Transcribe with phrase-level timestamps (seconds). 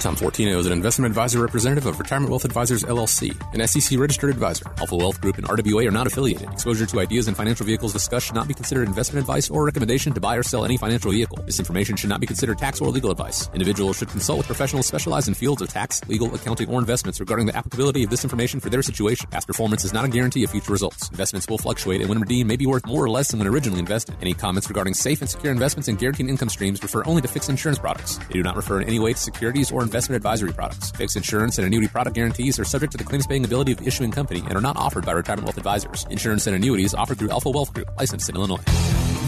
[0.00, 4.30] Tom Fortino is an investment advisor representative of Retirement Wealth Advisors LLC, an SEC registered
[4.30, 4.64] advisor.
[4.78, 6.48] Alpha Wealth Group and RWA are not affiliated.
[6.52, 10.12] Exposure to ideas and financial vehicles discussed should not be considered investment advice or recommendation
[10.12, 11.38] to buy or sell any financial vehicle.
[11.46, 13.50] This information should not be considered tax or legal advice.
[13.54, 17.46] Individuals should consult with professionals specialized in fields of tax, legal, accounting, or investments regarding
[17.46, 19.28] the applicability of this information for their situation.
[19.32, 21.10] Past performance is not a guarantee of future results.
[21.10, 23.80] Investments will fluctuate and when redeemed may be worth more or less than when originally
[23.80, 24.14] invested.
[24.20, 27.50] Any comments regarding safe and secure investments and guaranteed income streams refer only to fixed
[27.50, 28.18] insurance products.
[28.18, 30.90] They do not refer in any way to securities or investment advisory products.
[30.90, 33.86] Fixed insurance and annuity product guarantees are subject to the claims paying ability of the
[33.86, 36.06] issuing company and are not offered by Retirement Wealth Advisors.
[36.10, 38.62] Insurance and annuities offered through Alpha Wealth Group, licensed in Illinois.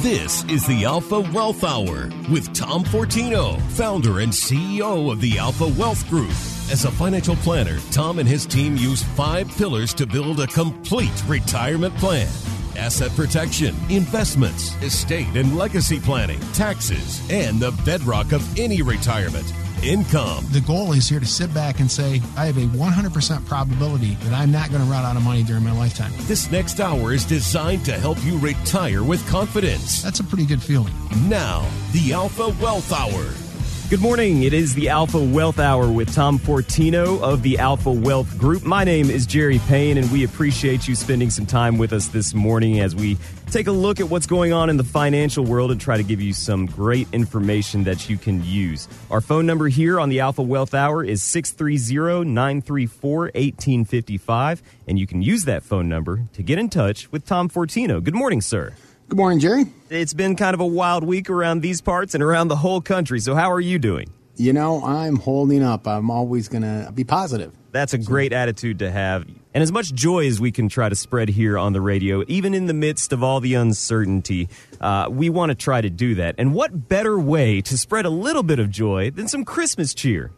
[0.02, 5.66] This is the Alpha Wealth Hour with Tom Fortino, founder and CEO of the Alpha
[5.66, 6.30] Wealth Group.
[6.70, 11.22] As a financial planner, Tom and his team use five pillars to build a complete
[11.26, 12.28] retirement plan
[12.76, 19.52] asset protection, investments, estate and legacy planning, taxes, and the bedrock of any retirement
[19.84, 20.44] income.
[20.50, 24.32] The goal is here to sit back and say, I have a 100% probability that
[24.32, 26.12] I'm not going to run out of money during my lifetime.
[26.20, 30.02] This next hour is designed to help you retire with confidence.
[30.02, 30.94] That's a pretty good feeling.
[31.28, 33.49] Now, the Alpha Wealth Hour.
[33.90, 34.44] Good morning.
[34.44, 38.62] It is the Alpha Wealth Hour with Tom Fortino of the Alpha Wealth Group.
[38.62, 42.32] My name is Jerry Payne, and we appreciate you spending some time with us this
[42.32, 43.18] morning as we
[43.50, 46.20] take a look at what's going on in the financial world and try to give
[46.20, 48.86] you some great information that you can use.
[49.10, 55.06] Our phone number here on the Alpha Wealth Hour is 630 934 1855, and you
[55.08, 58.00] can use that phone number to get in touch with Tom Fortino.
[58.00, 58.72] Good morning, sir.
[59.10, 59.64] Good morning, Jerry.
[59.88, 63.18] It's been kind of a wild week around these parts and around the whole country.
[63.18, 64.08] So, how are you doing?
[64.36, 65.88] You know, I'm holding up.
[65.88, 67.52] I'm always going to be positive.
[67.72, 69.26] That's a great attitude to have.
[69.52, 72.54] And as much joy as we can try to spread here on the radio, even
[72.54, 74.48] in the midst of all the uncertainty,
[74.80, 76.36] uh, we want to try to do that.
[76.38, 80.30] And what better way to spread a little bit of joy than some Christmas cheer?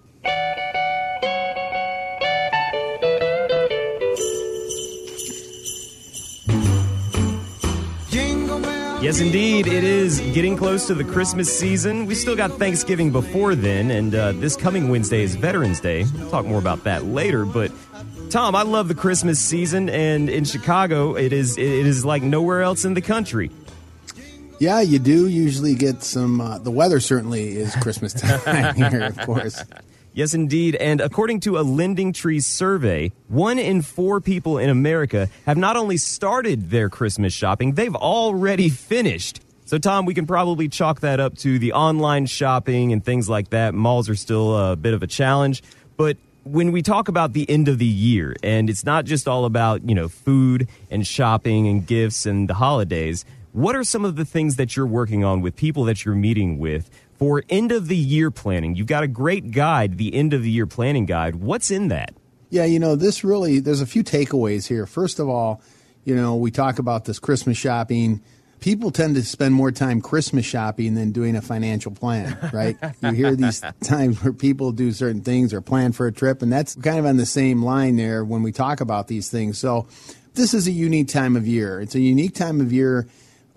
[9.02, 9.66] Yes, indeed.
[9.66, 12.06] It is getting close to the Christmas season.
[12.06, 16.04] We still got Thanksgiving before then, and uh, this coming Wednesday is Veterans Day.
[16.14, 17.44] We'll talk more about that later.
[17.44, 17.72] But
[18.30, 22.62] Tom, I love the Christmas season, and in Chicago, it is it is like nowhere
[22.62, 23.50] else in the country.
[24.60, 26.40] Yeah, you do usually get some.
[26.40, 29.64] Uh, the weather certainly is Christmas time here, of course.
[30.14, 30.74] Yes, indeed.
[30.76, 35.76] And according to a Lending Tree survey, one in four people in America have not
[35.76, 39.40] only started their Christmas shopping, they've already finished.
[39.64, 43.50] So, Tom, we can probably chalk that up to the online shopping and things like
[43.50, 43.72] that.
[43.72, 45.62] Malls are still a bit of a challenge.
[45.96, 49.46] But when we talk about the end of the year, and it's not just all
[49.46, 54.16] about, you know, food and shopping and gifts and the holidays, what are some of
[54.16, 57.88] the things that you're working on with people that you're meeting with for end of
[57.88, 58.74] the year planning.
[58.74, 61.36] You've got a great guide, the end of the year planning guide.
[61.36, 62.14] What's in that?
[62.50, 64.86] Yeah, you know, this really, there's a few takeaways here.
[64.86, 65.62] First of all,
[66.04, 68.20] you know, we talk about this Christmas shopping.
[68.60, 72.76] People tend to spend more time Christmas shopping than doing a financial plan, right?
[73.00, 76.52] you hear these times where people do certain things or plan for a trip, and
[76.52, 79.58] that's kind of on the same line there when we talk about these things.
[79.58, 79.86] So,
[80.34, 81.80] this is a unique time of year.
[81.80, 83.06] It's a unique time of year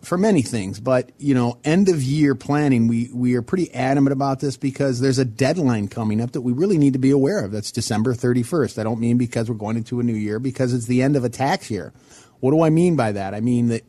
[0.05, 4.13] for many things, but you know, end of year planning, we we are pretty adamant
[4.13, 7.43] about this because there's a deadline coming up that we really need to be aware
[7.43, 7.51] of.
[7.51, 8.77] That's December 31st.
[8.77, 11.23] I don't mean because we're going into a new year, because it's the end of
[11.23, 11.91] a tax year.
[12.39, 13.33] What do I mean by that?
[13.33, 13.83] I mean that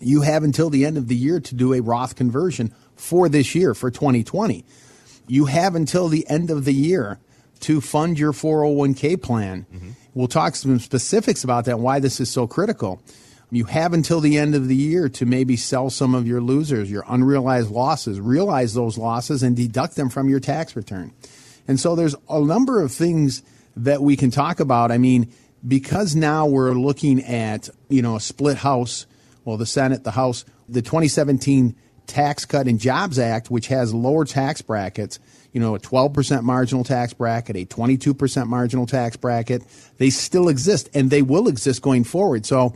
[0.00, 3.54] you have until the end of the year to do a Roth conversion for this
[3.54, 4.64] year for 2020.
[5.26, 7.18] You have until the end of the year
[7.60, 9.66] to fund your 401k plan.
[9.72, 9.90] Mm-hmm.
[10.12, 13.02] We'll talk some specifics about that and why this is so critical.
[13.50, 16.90] You have until the end of the year to maybe sell some of your losers,
[16.90, 21.12] your unrealized losses, realize those losses and deduct them from your tax return.
[21.68, 23.42] And so there's a number of things
[23.76, 24.90] that we can talk about.
[24.90, 25.32] I mean,
[25.66, 29.06] because now we're looking at, you know, a split house,
[29.44, 31.76] well, the Senate, the House, the 2017
[32.06, 35.18] Tax Cut and Jobs Act, which has lower tax brackets,
[35.52, 39.62] you know, a 12% marginal tax bracket, a 22% marginal tax bracket,
[39.98, 42.44] they still exist and they will exist going forward.
[42.44, 42.74] So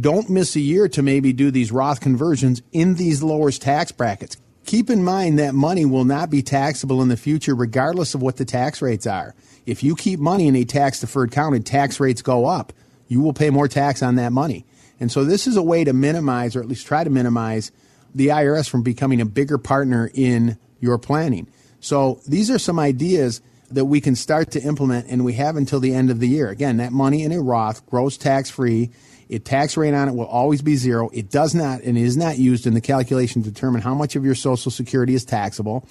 [0.00, 4.36] don't miss a year to maybe do these Roth conversions in these lowest tax brackets.
[4.64, 8.36] Keep in mind that money will not be taxable in the future, regardless of what
[8.36, 9.34] the tax rates are.
[9.64, 12.72] If you keep money in a tax deferred account and tax rates go up,
[13.06, 14.64] you will pay more tax on that money.
[14.98, 17.70] And so this is a way to minimize, or at least try to minimize,
[18.14, 21.46] the IRS from becoming a bigger partner in your planning.
[21.78, 23.40] So these are some ideas
[23.70, 26.48] that we can start to implement, and we have until the end of the year.
[26.48, 28.90] Again, that money in a Roth grows tax free
[29.28, 31.10] it tax rate on it will always be zero.
[31.12, 34.24] It does not and is not used in the calculation to determine how much of
[34.24, 35.86] your Social Security is taxable.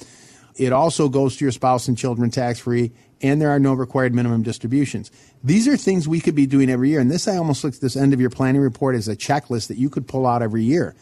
[0.56, 4.14] It also goes to your spouse and children tax free, and there are no required
[4.14, 5.12] minimum distributions.
[5.44, 7.02] These are things we could be doing every year.
[7.02, 9.68] And this, I almost look at this end of your planning report as a checklist
[9.68, 10.96] that you could pull out every year.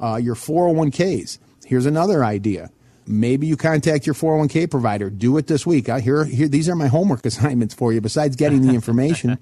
[0.00, 1.38] Uh, your 401ks.
[1.66, 2.70] Here's another idea.
[3.06, 5.10] Maybe you contact your 401k provider.
[5.10, 5.88] Do it this week.
[5.88, 8.00] I, here, here, these are my homework assignments for you.
[8.00, 9.38] Besides getting the information,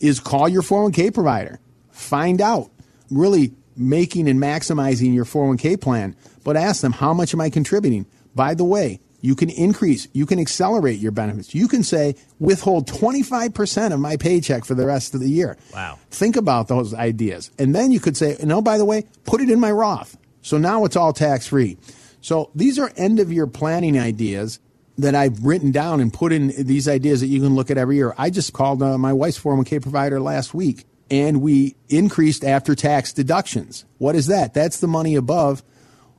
[0.00, 1.60] is call your 401k provider.
[1.90, 2.70] Find out.
[3.10, 6.14] Really making and maximizing your 401k plan,
[6.44, 8.06] but ask them how much am I contributing.
[8.34, 11.54] By the way, you can increase, you can accelerate your benefits.
[11.54, 15.56] You can say, withhold 25% of my paycheck for the rest of the year.
[15.74, 15.98] Wow.
[16.10, 17.50] Think about those ideas.
[17.58, 20.16] And then you could say, no, by the way, put it in my Roth.
[20.42, 21.76] So now it's all tax free.
[22.22, 24.58] So these are end of year planning ideas
[25.00, 27.96] that I've written down and put in these ideas that you can look at every
[27.96, 28.14] year.
[28.16, 33.12] I just called uh, my wife's 401k provider last week and we increased after tax
[33.12, 33.84] deductions.
[33.98, 34.54] What is that?
[34.54, 35.62] That's the money above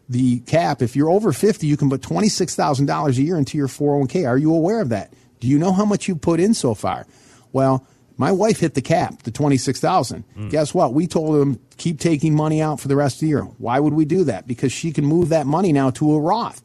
[0.10, 0.81] the cap.
[0.81, 4.28] If you're over 50, you can put $26,000 a year into your 401k.
[4.28, 5.13] Are you aware of that?
[5.39, 7.07] Do you know how much you've put in so far?
[7.54, 7.88] Well,
[8.18, 10.24] my wife hit the cap, the 26,000.
[10.38, 10.51] Mm.
[10.51, 10.94] Guess what?
[10.94, 13.42] We told them keep taking money out for the rest of the year.
[13.42, 14.45] Why would we do that?
[14.45, 16.62] Because she can move that money now to a Roth.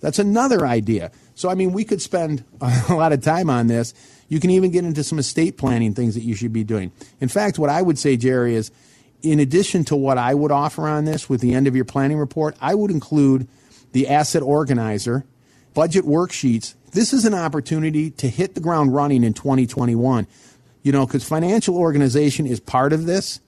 [0.00, 1.10] That's another idea.
[1.34, 3.94] So I mean, we could spend a lot of time on this.
[4.28, 6.92] You can even get into some estate planning things that you should be doing.
[7.20, 8.70] In fact, what I would say, Jerry, is
[9.22, 12.18] in addition to what I would offer on this with the end of your planning
[12.18, 13.48] report, I would include
[13.92, 15.24] the asset organizer,
[15.74, 16.74] budget worksheets.
[16.92, 20.26] This is an opportunity to hit the ground running in 2021.
[20.82, 23.40] You know, because financial organization is part of this.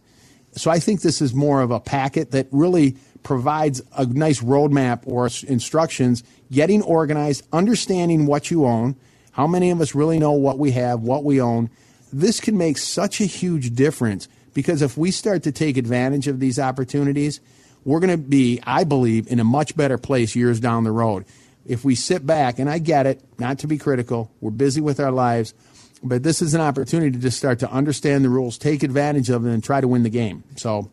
[0.55, 5.03] So I think this is more of a packet that really provides a nice roadmap
[5.07, 8.97] or instructions, getting organized, understanding what you own,
[9.33, 11.71] how many of us really know what we have, what we own?
[12.13, 16.41] This can make such a huge difference because if we start to take advantage of
[16.41, 17.41] these opportunities,
[17.85, 21.25] we're going to be, I believe, in a much better place years down the road.
[21.65, 25.01] If we sit back, and I get it, not to be critical, we're busy with
[25.01, 25.55] our lives,
[26.03, 29.43] but this is an opportunity to just start to understand the rules, take advantage of
[29.43, 30.43] them, and try to win the game.
[30.57, 30.91] So,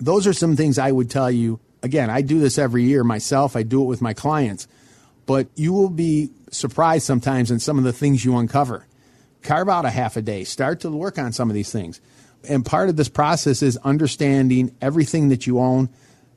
[0.00, 1.60] those are some things I would tell you.
[1.82, 4.68] Again, I do this every year myself, I do it with my clients,
[5.26, 8.86] but you will be surprised sometimes in some of the things you uncover.
[9.42, 12.00] Carve out a half a day, start to work on some of these things.
[12.48, 15.88] And part of this process is understanding everything that you own.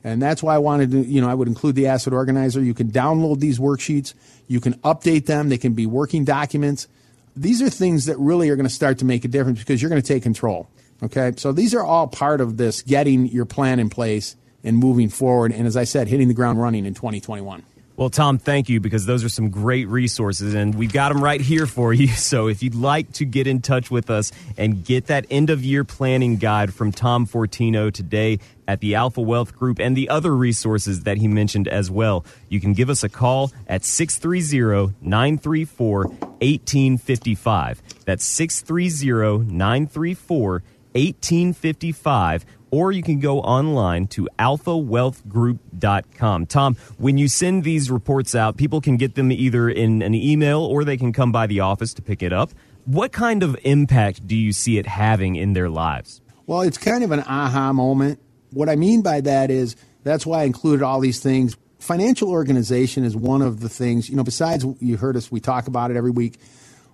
[0.04, 2.62] And that's why I wanted to, you know, I would include the asset organizer.
[2.62, 4.14] You can download these worksheets,
[4.48, 6.88] you can update them, they can be working documents.
[7.36, 9.90] These are things that really are going to start to make a difference because you're
[9.90, 10.70] going to take control.
[11.04, 11.34] Okay.
[11.38, 15.52] So these are all part of this getting your plan in place and moving forward.
[15.52, 17.64] And as I said, hitting the ground running in 2021.
[17.96, 21.40] Well, Tom, thank you because those are some great resources and we've got them right
[21.40, 22.08] here for you.
[22.24, 25.64] So if you'd like to get in touch with us and get that end of
[25.64, 30.34] year planning guide from Tom Fortino today at the Alpha Wealth Group and the other
[30.36, 36.04] resources that he mentioned as well, you can give us a call at 630 934
[36.06, 37.84] 1855.
[38.06, 46.46] That's 630 934 1855 or you can go online to alphawealthgroup.com.
[46.48, 50.62] Tom, when you send these reports out, people can get them either in an email
[50.62, 52.50] or they can come by the office to pick it up.
[52.86, 56.20] What kind of impact do you see it having in their lives?
[56.48, 58.20] Well, it's kind of an aha moment.
[58.50, 61.56] What I mean by that is that's why I included all these things.
[61.78, 65.68] Financial organization is one of the things, you know, besides you heard us, we talk
[65.68, 66.40] about it every week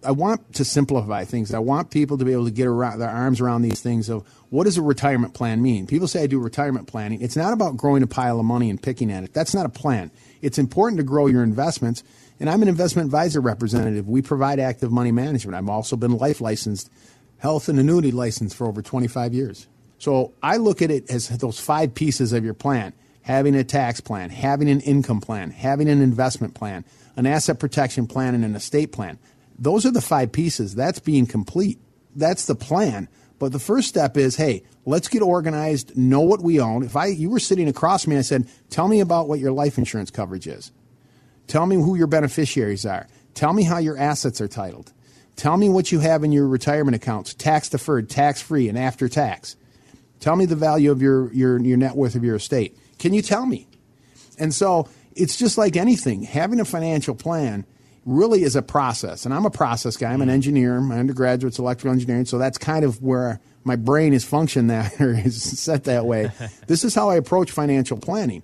[0.03, 1.53] I want to simplify things.
[1.53, 4.25] I want people to be able to get around their arms around these things of
[4.49, 5.87] what does a retirement plan mean?
[5.87, 7.21] People say I do retirement planning.
[7.21, 9.33] It's not about growing a pile of money and picking at it.
[9.33, 10.11] That's not a plan.
[10.41, 12.03] It's important to grow your investments.
[12.39, 14.07] And I'm an investment advisor representative.
[14.07, 15.55] We provide active money management.
[15.55, 16.89] I've also been life licensed,
[17.37, 19.67] health and annuity licensed for over 25 years.
[19.97, 22.93] So I look at it as those five pieces of your plan
[23.29, 26.83] having a tax plan, having an income plan, having an investment plan,
[27.15, 29.19] an asset protection plan, and an estate plan.
[29.59, 30.73] Those are the five pieces.
[30.73, 31.79] That's being complete.
[32.15, 33.09] That's the plan.
[33.37, 36.83] But the first step is, hey, let's get organized, know what we own.
[36.83, 39.77] If I you were sitting across me, I said, tell me about what your life
[39.77, 40.71] insurance coverage is.
[41.47, 43.07] Tell me who your beneficiaries are.
[43.33, 44.91] Tell me how your assets are titled.
[45.35, 49.07] Tell me what you have in your retirement accounts, tax deferred, tax free, and after
[49.07, 49.55] tax.
[50.19, 52.77] Tell me the value of your, your, your net worth of your estate.
[52.97, 53.67] Can you tell me?
[54.37, 56.23] And so it's just like anything.
[56.23, 57.65] Having a financial plan
[58.09, 59.25] really is a process.
[59.25, 60.11] And I'm a process guy.
[60.11, 60.35] I'm an mm-hmm.
[60.35, 60.81] engineer.
[60.81, 65.11] My undergraduate's electrical engineering, so that's kind of where my brain is functioned that or
[65.11, 66.31] is set that way.
[66.67, 68.43] this is how I approach financial planning.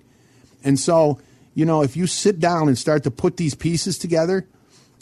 [0.64, 1.20] And so,
[1.54, 4.46] you know, if you sit down and start to put these pieces together,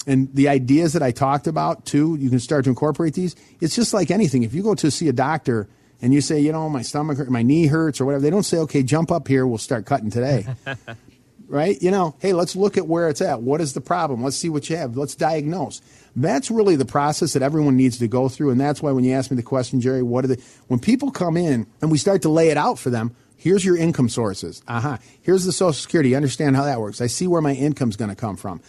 [0.07, 3.35] and the ideas that I talked about too, you can start to incorporate these.
[3.61, 4.43] It's just like anything.
[4.43, 5.67] If you go to see a doctor
[6.03, 8.43] and you say, you know, my stomach hurt, my knee hurts, or whatever, they don't
[8.43, 10.47] say, okay, jump up here, we'll start cutting today.
[11.49, 11.81] right?
[11.83, 13.43] You know, hey, let's look at where it's at.
[13.43, 14.23] What is the problem?
[14.23, 14.97] Let's see what you have.
[14.97, 15.81] Let's diagnose.
[16.17, 18.51] That's really the process that everyone needs to go through.
[18.51, 21.11] And that's why when you ask me the question, Jerry, what are the, when people
[21.11, 24.63] come in and we start to lay it out for them, here's your income sources.
[24.69, 24.95] Aha.
[24.95, 24.99] Uh-huh.
[25.23, 26.15] Here's the Social Security.
[26.15, 27.01] Understand how that works.
[27.01, 28.61] I see where my income's going to come from.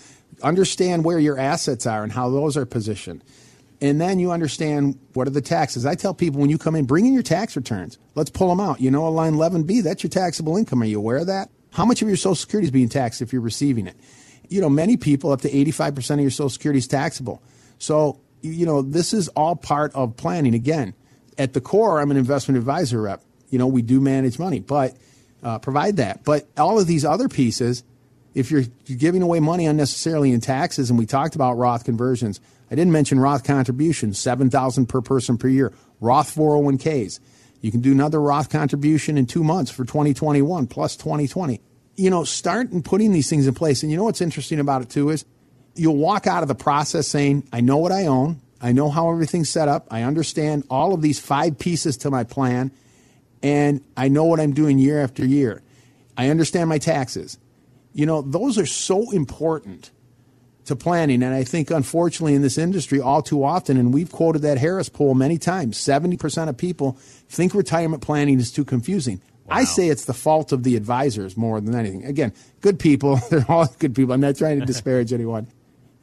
[0.41, 3.23] Understand where your assets are and how those are positioned.
[3.81, 5.85] And then you understand what are the taxes.
[5.85, 7.97] I tell people when you come in, bring in your tax returns.
[8.15, 8.81] Let's pull them out.
[8.81, 10.81] You know, a line 11B, that's your taxable income.
[10.81, 11.49] Are you aware of that?
[11.75, 13.97] How much of your Social Security is being taxed if you're receiving it?
[14.47, 17.43] You know, many people, up to 85% of your Social Security is taxable.
[17.79, 20.55] So, you know, this is all part of planning.
[20.55, 20.93] Again,
[21.37, 23.21] at the core, I'm an investment advisor rep.
[23.49, 24.95] You know, we do manage money, but
[25.43, 26.23] uh, provide that.
[26.23, 27.83] But all of these other pieces,
[28.33, 32.39] if you're giving away money unnecessarily in taxes, and we talked about Roth conversions,
[32.71, 37.19] I didn't mention Roth contributions, 7000 per person per year, Roth 401ks.
[37.65, 41.59] You can do another Roth contribution in two months for 2021 plus 2020.
[41.95, 43.81] You know, start and putting these things in place.
[43.81, 45.25] And you know what's interesting about it too is
[45.73, 48.39] you'll walk out of the process saying, I know what I own.
[48.61, 49.87] I know how everything's set up.
[49.89, 52.69] I understand all of these five pieces to my plan.
[53.41, 55.63] And I know what I'm doing year after year.
[56.15, 57.39] I understand my taxes.
[57.93, 59.89] You know, those are so important
[60.65, 61.23] to planning.
[61.23, 64.89] And I think, unfortunately, in this industry, all too often, and we've quoted that Harris
[64.89, 66.97] poll many times 70% of people
[67.29, 69.21] think retirement planning is too confusing.
[69.45, 69.57] Wow.
[69.57, 72.05] I say it's the fault of the advisors more than anything.
[72.05, 74.13] Again, good people, they're all good people.
[74.13, 75.47] I'm not trying to disparage anyone,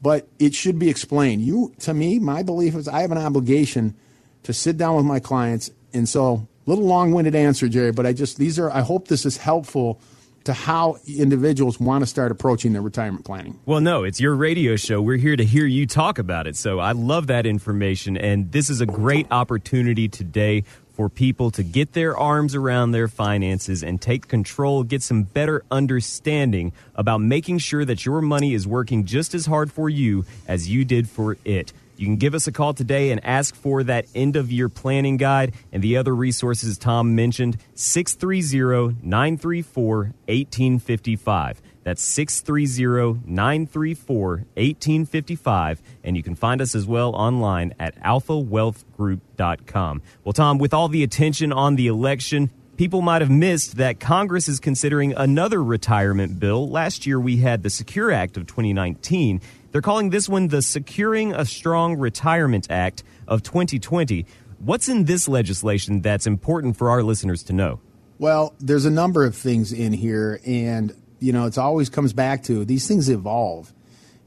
[0.01, 1.43] but it should be explained.
[1.43, 3.97] You, to me, my belief is I have an obligation
[4.45, 5.71] to sit down with my clients.
[5.93, 9.27] And so, little long winded answer, Jerry, but I just, these are, I hope this
[9.27, 10.01] is helpful
[10.45, 13.59] to how individuals want to start approaching their retirement planning.
[13.67, 15.01] Well, no, it's your radio show.
[15.01, 16.57] We're here to hear you talk about it.
[16.57, 18.17] So I love that information.
[18.17, 23.09] And this is a great opportunity today for people to get their arms around their
[23.09, 28.67] finances and take control, get some better understanding about making sure that your money is
[28.67, 31.73] working just as hard for you as you did for it.
[32.03, 35.19] You can give us a call today and ask for that end of year planning
[35.19, 37.59] guide and the other resources Tom mentioned.
[37.77, 41.63] 630 934 1855.
[41.85, 45.81] That's 630 934 1855.
[46.03, 50.03] And you can find us as well online at alphawealthgroup.com.
[50.25, 52.51] Well, Tom, with all the attention on the election,
[52.83, 56.69] people might have missed that Congress is considering another retirement bill.
[56.69, 59.41] Last year we had the Secure Act of 2019.
[59.71, 64.27] They're calling this one the Securing a Strong Retirement Act of 2020.
[64.59, 67.79] What's in this legislation that's important for our listeners to know?
[68.19, 72.43] Well, there's a number of things in here, and you know, it always comes back
[72.45, 73.73] to these things evolve,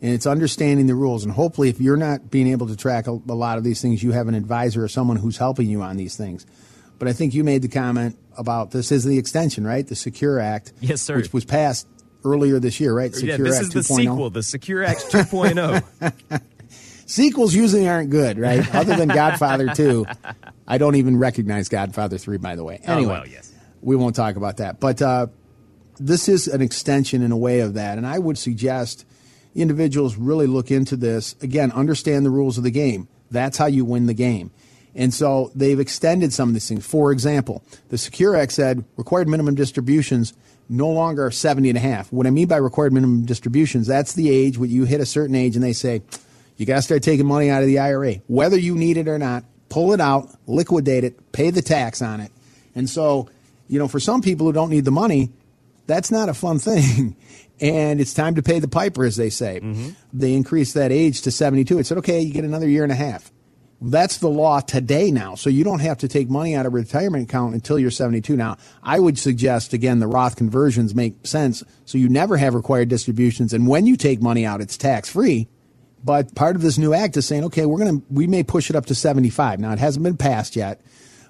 [0.02, 1.26] and it's understanding the rules.
[1.26, 4.02] And hopefully, if you're not being able to track a, a lot of these things,
[4.02, 6.46] you have an advisor or someone who's helping you on these things.
[6.98, 9.86] But I think you made the comment about this is the extension, right?
[9.86, 11.88] The Secure Act, yes, sir, which was passed
[12.24, 13.14] earlier this year, right?
[13.14, 14.02] Secure yeah, this Act is the 2.
[14.02, 16.42] sequel, the Secure Act 2.0.
[17.06, 18.74] Sequels usually aren't good, right?
[18.76, 20.06] Other than Godfather 2.
[20.68, 22.82] I don't even recognize Godfather 3, by the way.
[22.88, 23.54] Oh, anyway, oh, well, yes.
[23.82, 24.80] we won't talk about that.
[24.80, 25.28] But uh,
[26.00, 27.98] this is an extension in a way of that.
[28.00, 29.06] And I would suggest
[29.54, 31.36] individuals really look into this.
[31.42, 33.08] Again, understand the rules of the game.
[33.30, 34.52] That's how you win the game.
[34.96, 36.86] And so they've extended some of these things.
[36.86, 40.34] For example, the Secure Act said required minimum distributions–
[40.70, 42.12] no longer are 70 and a half.
[42.12, 45.36] What I mean by required minimum distributions, that's the age when you hit a certain
[45.36, 46.02] age and they say,
[46.58, 49.20] you got to start taking money out of the IRA, whether you need it or
[49.20, 52.32] not, pull it out, liquidate it, pay the tax on it.
[52.74, 53.30] And so,
[53.68, 55.32] you know, for some people who don't need the money,
[55.86, 57.16] that's not a fun thing.
[57.60, 59.60] and it's time to pay the piper, as they say.
[59.62, 59.90] Mm-hmm.
[60.14, 61.78] They increased that age to 72.
[61.80, 63.32] It said, okay, you get another year and a half.
[63.82, 65.36] That's the law today now.
[65.36, 68.36] So you don't have to take money out of a retirement account until you're 72.
[68.36, 71.64] Now, I would suggest, again, the Roth conversions make sense.
[71.84, 73.54] So you never have required distributions.
[73.54, 75.50] And when you take money out, it's tax free.
[76.04, 78.70] But part of this new act is saying, okay, we're going to, we may push
[78.70, 79.60] it up to 75.
[79.60, 80.80] Now, it hasn't been passed yet,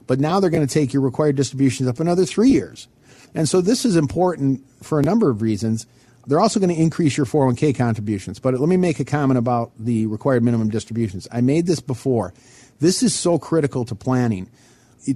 [0.05, 2.87] but now they're going to take your required distributions up another three years.
[3.33, 5.87] And so this is important for a number of reasons.
[6.27, 8.39] They're also going to increase your 401k contributions.
[8.39, 11.27] But let me make a comment about the required minimum distributions.
[11.31, 12.33] I made this before.
[12.79, 14.49] This is so critical to planning,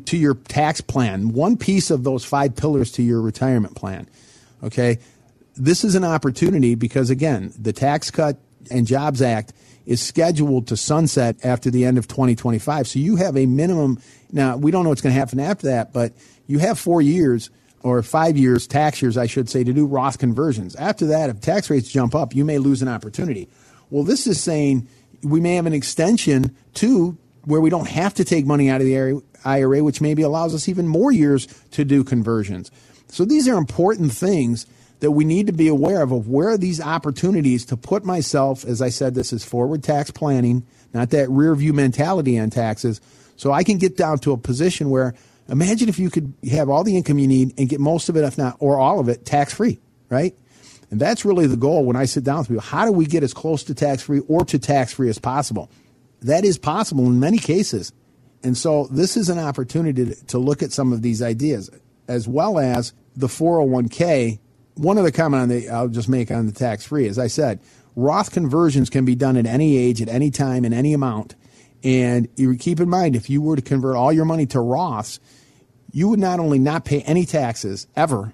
[0.05, 1.33] to your tax plan.
[1.33, 4.07] One piece of those five pillars to your retirement plan.
[4.63, 4.99] Okay.
[5.55, 8.37] This is an opportunity because, again, the Tax Cut
[8.71, 9.53] and Jobs Act
[9.85, 12.87] is scheduled to sunset after the end of 2025.
[12.87, 13.99] So you have a minimum.
[14.31, 16.13] Now, we don't know what's going to happen after that, but
[16.47, 17.49] you have four years
[17.81, 20.75] or five years, tax years, I should say, to do Roth conversions.
[20.75, 23.49] After that, if tax rates jump up, you may lose an opportunity.
[23.89, 24.87] Well, this is saying
[25.23, 28.87] we may have an extension to where we don't have to take money out of
[28.87, 32.69] the IRA, which maybe allows us even more years to do conversions.
[33.07, 34.65] So these are important things
[34.99, 38.65] that we need to be aware of of where are these opportunities to put myself
[38.65, 42.99] as i said this is forward tax planning not that rear view mentality on taxes
[43.37, 45.13] so i can get down to a position where
[45.49, 48.23] imagine if you could have all the income you need and get most of it
[48.23, 49.79] if not or all of it tax free
[50.09, 50.35] right?
[50.91, 52.61] And that's really the goal when i sit down with people.
[52.61, 55.69] How do we get as close to tax free or to tax free as possible?
[56.21, 57.93] That is possible in many cases.
[58.43, 61.69] And so this is an opportunity to, look at some of these ideas
[62.07, 64.39] as well as the 401k
[64.75, 67.05] one other comment on the I'll just make on the tax free.
[67.05, 67.59] As I said,
[67.97, 71.35] Roth conversions can be done at any age, at any time, in any amount.
[71.83, 75.19] And you keep in mind, if you were to convert all your money to Roths,
[75.91, 78.33] you would not only not pay any taxes ever,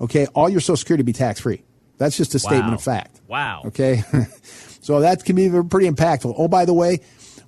[0.00, 1.62] okay, all your Social Security would be tax free.
[1.98, 2.50] That's just a wow.
[2.50, 3.20] statement of fact.
[3.28, 3.62] Wow.
[3.66, 4.02] Okay.
[4.80, 6.34] so that can be pretty impactful.
[6.36, 7.00] Oh, by the way,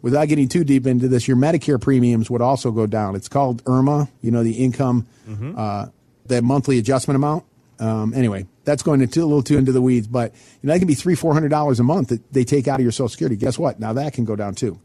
[0.03, 3.17] without getting too deep into this, your Medicare premiums would also go down.
[3.17, 5.55] It's called IRMAA, you know, the income, mm-hmm.
[5.57, 5.87] uh,
[6.27, 7.45] that monthly adjustment amount.
[7.79, 10.79] Um, anyway, that's going into a little too into the weeds, but you know, that
[10.79, 13.09] can be three, four hundred dollars a month that they take out of your Social
[13.09, 13.37] Security.
[13.37, 13.79] Guess what?
[13.79, 14.81] Now that can go down too.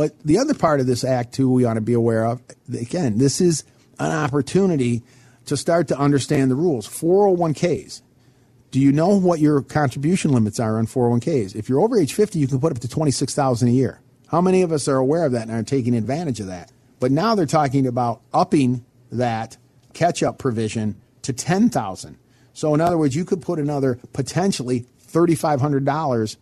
[0.00, 2.40] But the other part of this act too, we ought to be aware of.
[2.72, 3.64] Again, this is
[3.98, 5.02] an opportunity
[5.44, 6.88] to start to understand the rules.
[6.88, 8.00] 401ks.
[8.70, 11.54] Do you know what your contribution limits are on 401ks?
[11.54, 14.00] If you're over age 50, you can put up to 26,000 a year.
[14.28, 16.72] How many of us are aware of that and are taking advantage of that?
[16.98, 19.58] But now they're talking about upping that
[19.92, 22.16] catch up provision to 10,000.
[22.54, 26.36] So in other words, you could put another potentially $3500,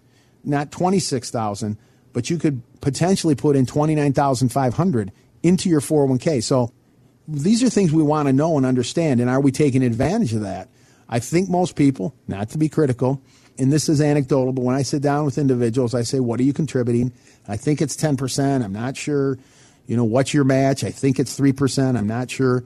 [0.45, 1.77] not 26,000,
[2.13, 6.43] but you could potentially put in 29,500 into your 401k.
[6.43, 6.73] So
[7.27, 10.41] these are things we want to know and understand and are we taking advantage of
[10.43, 10.69] that?
[11.09, 13.23] I think most people, not to be critical,
[13.59, 16.45] and this is anecdotal, but when I sit down with individuals, I say, "What are
[16.45, 17.13] you contributing?"
[17.49, 18.63] I think it's 10%.
[18.63, 19.39] I'm not sure.
[19.87, 20.85] You know, what's your match?
[20.85, 21.97] I think it's 3%.
[21.97, 22.65] I'm not sure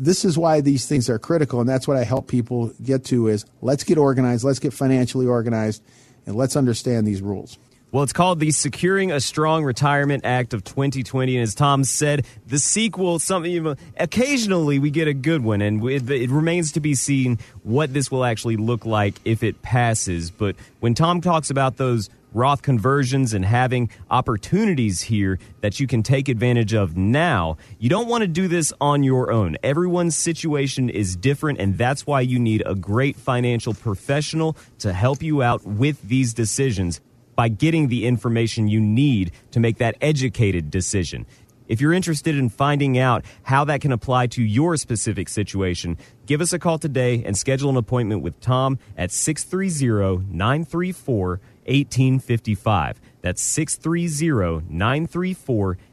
[0.00, 3.28] this is why these things are critical, and that's what I help people get to
[3.28, 5.82] is let's get organized, let's get financially organized,
[6.26, 7.58] and let's understand these rules.
[7.92, 11.36] Well, it's called the Securing a Strong Retirement Act of 2020.
[11.36, 16.08] And as Tom said, the sequel, something occasionally we get a good one, and it,
[16.08, 20.30] it, remains to be seen what this will actually look like if it passes.
[20.30, 26.04] But when Tom talks about those Roth conversions and having opportunities here that you can
[26.04, 27.56] take advantage of now.
[27.80, 29.56] You don't want to do this on your own.
[29.64, 35.24] Everyone's situation is different, and that's why you need a great financial professional to help
[35.24, 37.00] you out with these decisions
[37.40, 41.24] by getting the information you need to make that educated decision.
[41.68, 46.42] If you're interested in finding out how that can apply to your specific situation, give
[46.42, 53.00] us a call today and schedule an appointment with Tom at 630 934 1855.
[53.22, 55.89] That's 630 934 1855.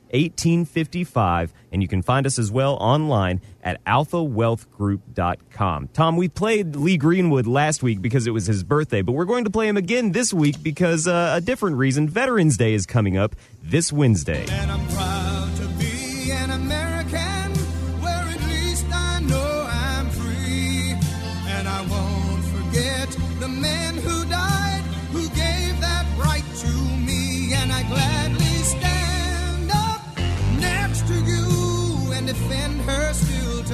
[1.72, 5.90] And you can find us as well online at alphawealthgroup.com.
[5.94, 9.44] Tom, we played Lee Greenwood last week because it was his birthday, but we're going
[9.44, 12.10] to play him again this week because uh, a different reason.
[12.10, 14.46] Veterans Day is coming up this Wednesday.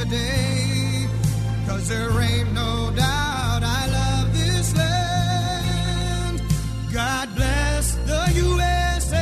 [0.03, 1.07] Today.
[1.65, 6.41] Cause there ain't no doubt I love this land.
[6.93, 9.17] God bless the USA.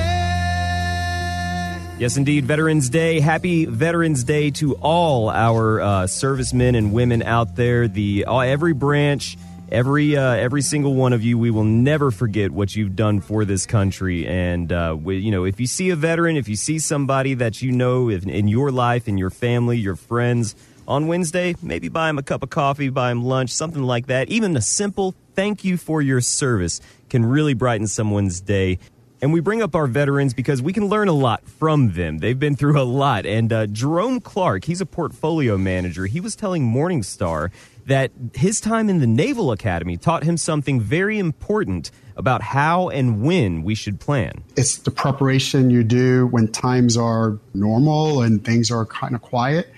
[1.99, 2.45] Yes, indeed.
[2.45, 3.19] Veterans Day.
[3.19, 7.87] Happy Veterans Day to all our uh, servicemen and women out there.
[7.87, 9.37] The uh, every branch
[9.71, 11.37] every uh, every single one of you.
[11.37, 14.27] We will never forget what you've done for this country.
[14.27, 17.61] And uh, we, you know, if you see a veteran, if you see somebody that
[17.61, 20.55] you know in, in your life, in your family, your friends,
[20.91, 24.29] on Wednesday, maybe buy him a cup of coffee, buy him lunch, something like that.
[24.29, 28.77] Even a simple thank you for your service can really brighten someone's day.
[29.21, 32.17] And we bring up our veterans because we can learn a lot from them.
[32.17, 33.25] They've been through a lot.
[33.25, 36.07] And uh, Jerome Clark, he's a portfolio manager.
[36.07, 37.51] He was telling Morningstar
[37.85, 43.21] that his time in the Naval Academy taught him something very important about how and
[43.21, 44.43] when we should plan.
[44.57, 49.71] It's the preparation you do when times are normal and things are kind of quiet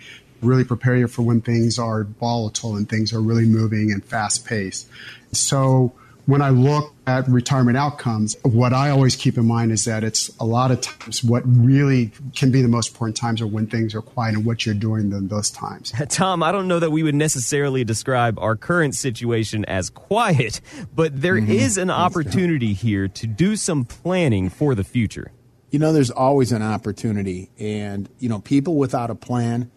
[0.44, 4.46] really prepare you for when things are volatile and things are really moving and fast
[4.46, 4.88] paced.
[5.32, 5.94] So
[6.26, 10.30] when I look at retirement outcomes, what I always keep in mind is that it's
[10.40, 13.94] a lot of times what really can be the most important times are when things
[13.94, 15.92] are quiet and what you're doing in those times.
[16.10, 20.62] Tom, I don't know that we would necessarily describe our current situation as quiet,
[20.96, 21.52] but there mm-hmm.
[21.52, 25.32] is an opportunity here to do some planning for the future.
[25.72, 29.72] You know, there's always an opportunity, and, you know, people without a plan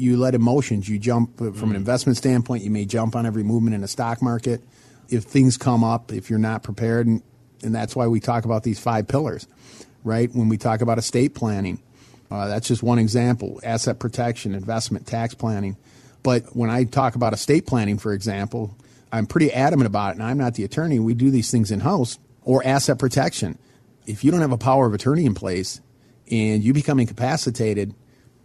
[0.00, 0.88] you let emotions.
[0.88, 2.64] You jump from an investment standpoint.
[2.64, 4.62] You may jump on every movement in the stock market.
[5.10, 7.22] If things come up, if you're not prepared, and,
[7.62, 9.46] and that's why we talk about these five pillars,
[10.02, 10.34] right?
[10.34, 11.82] When we talk about estate planning,
[12.30, 13.60] uh, that's just one example.
[13.62, 15.76] Asset protection, investment, tax planning.
[16.22, 18.76] But when I talk about estate planning, for example,
[19.12, 20.98] I'm pretty adamant about it, and I'm not the attorney.
[20.98, 23.58] We do these things in house or asset protection.
[24.06, 25.80] If you don't have a power of attorney in place
[26.30, 27.94] and you become incapacitated,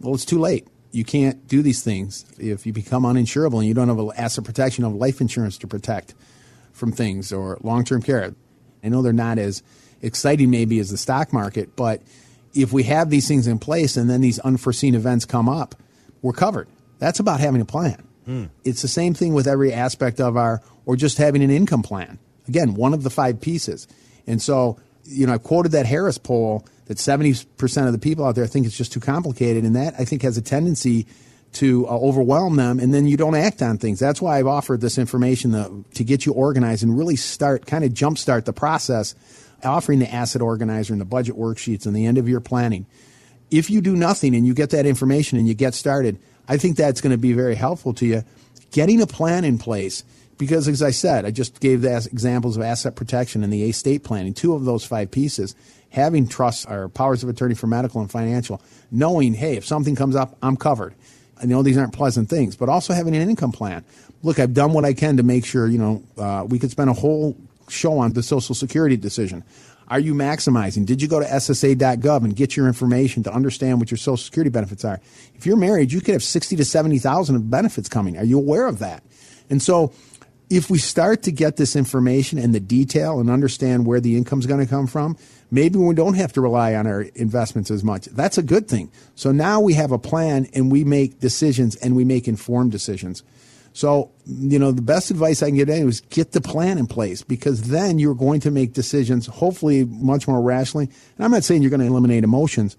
[0.00, 0.66] well, it's too late.
[0.96, 4.44] You can't do these things if you become uninsurable and you don't have an asset
[4.44, 6.14] protection of life insurance to protect
[6.72, 8.34] from things or long term care.
[8.82, 9.62] I know they're not as
[10.00, 12.00] exciting maybe as the stock market, but
[12.54, 15.74] if we have these things in place and then these unforeseen events come up,
[16.22, 16.66] we're covered.
[16.98, 18.02] That's about having a plan.
[18.26, 18.48] Mm.
[18.64, 22.18] It's the same thing with every aspect of our, or just having an income plan.
[22.48, 23.86] Again, one of the five pieces.
[24.26, 28.34] And so, you know, I quoted that Harris poll that 70% of the people out
[28.34, 29.64] there think it's just too complicated.
[29.64, 31.06] And that I think has a tendency
[31.54, 33.98] to uh, overwhelm them and then you don't act on things.
[33.98, 37.82] That's why I've offered this information to, to get you organized and really start, kind
[37.82, 39.14] of jumpstart the process,
[39.64, 42.86] offering the asset organizer and the budget worksheets and the end of year planning.
[43.50, 46.18] If you do nothing and you get that information and you get started,
[46.48, 48.24] I think that's going to be very helpful to you.
[48.72, 50.04] Getting a plan in place,
[50.36, 54.04] because as I said, I just gave the examples of asset protection and the estate
[54.04, 55.54] planning, two of those five pieces.
[55.90, 60.14] Having trusts or powers of attorney for medical and financial, knowing, hey, if something comes
[60.14, 60.94] up, I'm covered.
[61.40, 63.84] I know these aren't pleasant things, but also having an income plan.
[64.22, 66.90] Look, I've done what I can to make sure, you know, uh, we could spend
[66.90, 67.36] a whole
[67.68, 69.44] show on the Social Security decision.
[69.88, 70.84] Are you maximizing?
[70.84, 74.50] Did you go to SSA.gov and get your information to understand what your Social Security
[74.50, 75.00] benefits are?
[75.34, 78.18] If you're married, you could have sixty to seventy thousand of benefits coming.
[78.18, 79.04] Are you aware of that?
[79.48, 79.92] And so,
[80.50, 84.46] if we start to get this information and the detail and understand where the income's
[84.46, 85.16] going to come from,
[85.50, 88.06] maybe we don't have to rely on our investments as much.
[88.06, 88.90] That's a good thing.
[89.14, 93.22] So now we have a plan and we make decisions and we make informed decisions.
[93.72, 96.86] So, you know, the best advice I can give anyone is get the plan in
[96.86, 100.86] place because then you're going to make decisions, hopefully much more rationally.
[101.16, 102.78] And I'm not saying you're going to eliminate emotions,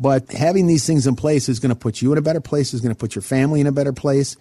[0.00, 2.72] but having these things in place is going to put you in a better place,
[2.72, 4.38] is going to put your family in a better place.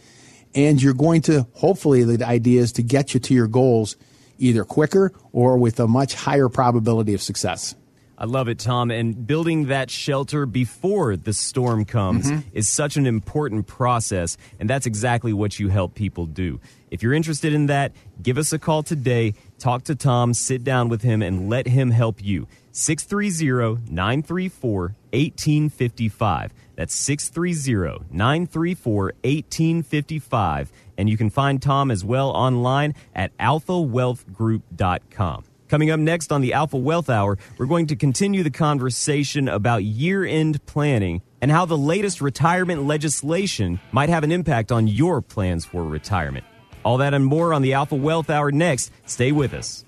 [0.56, 3.98] And you're going to, hopefully, the idea is to get you to your goals
[4.38, 7.76] either quicker or with a much higher probability of success.
[8.20, 8.90] I love it, Tom.
[8.90, 12.50] And building that shelter before the storm comes mm-hmm.
[12.52, 14.38] is such an important process.
[14.60, 16.60] And that's exactly what you help people do.
[16.90, 19.36] If you're interested in that, give us a call today.
[19.60, 22.48] Talk to Tom, sit down with him, and let him help you.
[22.72, 26.54] 630 934 1855.
[26.76, 30.72] That's 630 934 1855.
[30.98, 35.44] And you can find Tom as well online at alphawealthgroup.com.
[35.68, 39.84] Coming up next on the Alpha Wealth Hour, we're going to continue the conversation about
[39.84, 45.22] year end planning and how the latest retirement legislation might have an impact on your
[45.22, 46.46] plans for retirement.
[46.86, 48.92] All that and more on the Alpha Wealth Hour next.
[49.06, 49.84] Stay with us.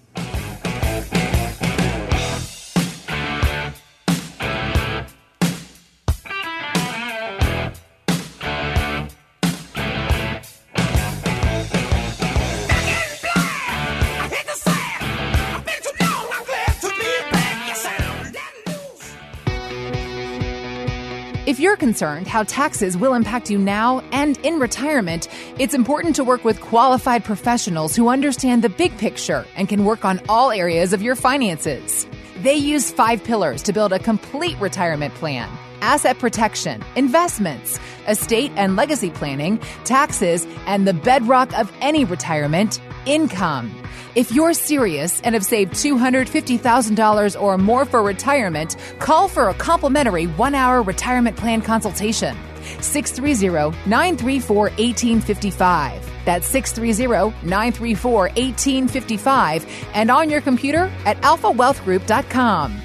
[21.89, 26.61] Concerned how taxes will impact you now and in retirement, it's important to work with
[26.61, 31.15] qualified professionals who understand the big picture and can work on all areas of your
[31.15, 32.05] finances.
[32.43, 35.49] They use five pillars to build a complete retirement plan
[35.81, 43.73] asset protection, investments, estate and legacy planning, taxes, and the bedrock of any retirement income.
[44.15, 50.25] If you're serious and have saved $250,000 or more for retirement, call for a complimentary
[50.25, 52.35] one hour retirement plan consultation.
[52.81, 56.11] 630 934 1855.
[56.25, 62.81] That's 630 934 1855 and on your computer at alphawealthgroup.com.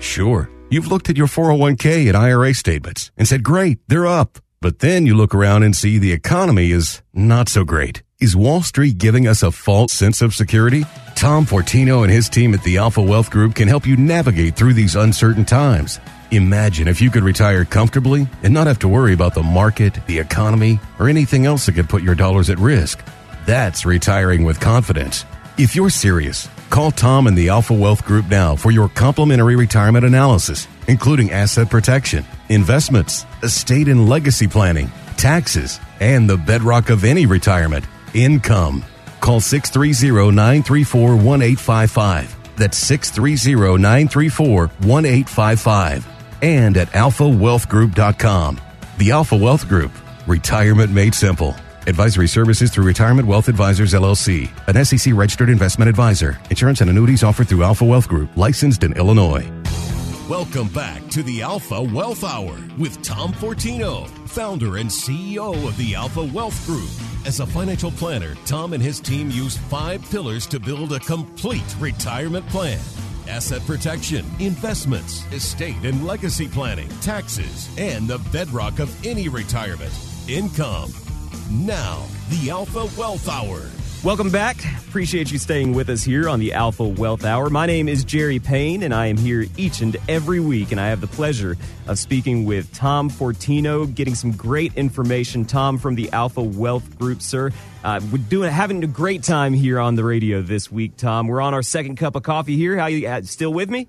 [0.00, 4.40] Sure, you've looked at your 401k and IRA statements and said, great, they're up.
[4.60, 8.02] But then you look around and see the economy is not so great.
[8.18, 10.84] Is Wall Street giving us a false sense of security?
[11.14, 14.74] Tom Fortino and his team at the Alpha Wealth Group can help you navigate through
[14.74, 16.00] these uncertain times.
[16.32, 20.18] Imagine if you could retire comfortably and not have to worry about the market, the
[20.18, 23.04] economy, or anything else that could put your dollars at risk.
[23.46, 25.24] That's retiring with confidence.
[25.56, 30.04] If you're serious, call Tom and the Alpha Wealth Group now for your complimentary retirement
[30.04, 37.26] analysis, including asset protection, investments, estate and legacy planning, taxes, and the bedrock of any
[37.26, 38.84] retirement income.
[39.20, 42.56] Call 630 934 1855.
[42.56, 46.08] That's 630 934 1855.
[46.42, 48.60] And at alphawealthgroup.com.
[48.98, 49.92] The Alpha Wealth Group.
[50.26, 51.54] Retirement Made Simple.
[51.86, 56.40] Advisory services through Retirement Wealth Advisors LLC, an SEC registered investment advisor.
[56.48, 59.46] Insurance and annuities offered through Alpha Wealth Group, licensed in Illinois.
[60.26, 65.94] Welcome back to the Alpha Wealth Hour with Tom Fortino, founder and CEO of the
[65.94, 66.88] Alpha Wealth Group.
[67.26, 71.76] As a financial planner, Tom and his team use five pillars to build a complete
[71.78, 72.80] retirement plan
[73.26, 79.92] asset protection, investments, estate and legacy planning, taxes, and the bedrock of any retirement
[80.28, 80.92] income.
[81.50, 83.60] Now, the Alpha Wealth Hour.
[84.02, 84.56] Welcome back.
[84.88, 87.50] Appreciate you staying with us here on the Alpha Wealth Hour.
[87.50, 90.88] My name is Jerry Payne, and I am here each and every week, and I
[90.88, 95.44] have the pleasure of speaking with Tom Fortino, getting some great information.
[95.44, 97.50] Tom from the Alpha Wealth Group, sir.
[97.82, 101.26] Uh, we're doing having a great time here on the radio this week, Tom.
[101.26, 102.78] We're on our second cup of coffee here.
[102.78, 103.88] How you uh, still with me?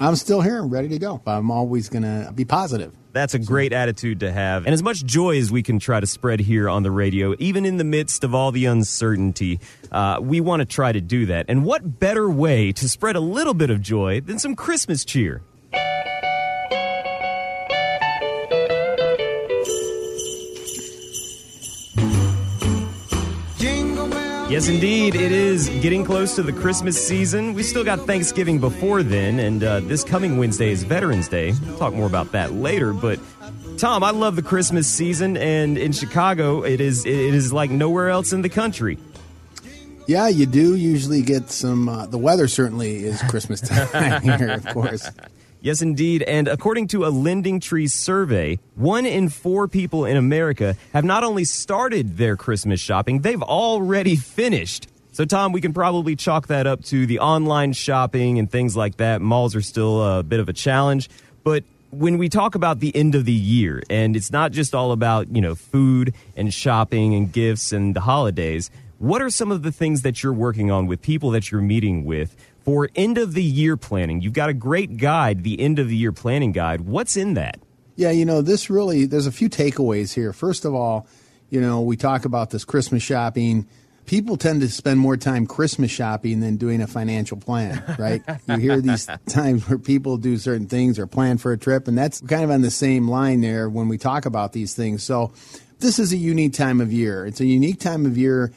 [0.00, 1.20] I'm still here, and ready to go.
[1.26, 2.94] I'm always going to be positive.
[3.14, 4.66] That's a great attitude to have.
[4.66, 7.64] And as much joy as we can try to spread here on the radio, even
[7.64, 9.60] in the midst of all the uncertainty,
[9.92, 11.46] uh, we want to try to do that.
[11.48, 15.42] And what better way to spread a little bit of joy than some Christmas cheer?
[24.54, 25.16] Yes, indeed.
[25.16, 27.54] It is getting close to the Christmas season.
[27.54, 31.54] We still got Thanksgiving before then, and uh, this coming Wednesday is Veterans Day.
[31.66, 32.92] We'll talk more about that later.
[32.92, 33.18] But
[33.78, 38.10] Tom, I love the Christmas season, and in Chicago, it is it is like nowhere
[38.10, 38.96] else in the country.
[40.06, 41.88] Yeah, you do usually get some.
[41.88, 45.10] Uh, the weather certainly is Christmas time here, of course.
[45.64, 46.22] Yes, indeed.
[46.24, 51.24] And according to a Lending Tree survey, one in four people in America have not
[51.24, 54.88] only started their Christmas shopping, they've already finished.
[55.12, 58.98] So, Tom, we can probably chalk that up to the online shopping and things like
[58.98, 59.22] that.
[59.22, 61.08] Malls are still a bit of a challenge.
[61.44, 64.92] But when we talk about the end of the year, and it's not just all
[64.92, 69.62] about, you know, food and shopping and gifts and the holidays, what are some of
[69.62, 73.34] the things that you're working on with people that you're meeting with for end of
[73.34, 74.22] the year planning.
[74.22, 76.80] You've got a great guide, the end of the year planning guide.
[76.80, 77.60] What's in that?
[77.96, 80.32] Yeah, you know, this really, there's a few takeaways here.
[80.32, 81.06] First of all,
[81.50, 83.68] you know, we talk about this Christmas shopping.
[84.06, 88.22] People tend to spend more time Christmas shopping than doing a financial plan, right?
[88.48, 91.96] you hear these times where people do certain things or plan for a trip, and
[91.96, 95.04] that's kind of on the same line there when we talk about these things.
[95.04, 95.32] So,
[95.80, 97.26] this is a unique time of year.
[97.26, 98.52] It's a unique time of year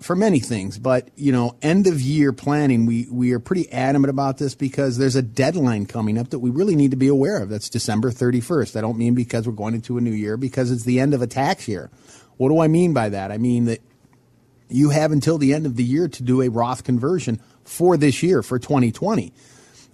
[0.00, 4.10] for many things, but you know, end of year planning, we we are pretty adamant
[4.10, 7.42] about this because there's a deadline coming up that we really need to be aware
[7.42, 7.50] of.
[7.50, 8.76] That's December 31st.
[8.76, 11.20] I don't mean because we're going into a new year, because it's the end of
[11.22, 11.90] a tax year.
[12.38, 13.30] What do I mean by that?
[13.30, 13.80] I mean that
[14.70, 18.22] you have until the end of the year to do a Roth conversion for this
[18.22, 19.32] year for 2020.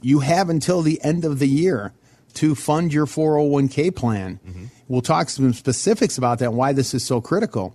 [0.02, 1.92] You have until the end of the year
[2.34, 4.38] to fund your 401k plan.
[4.46, 4.64] Mm-hmm.
[4.88, 7.74] We'll talk some specifics about that and why this is so critical.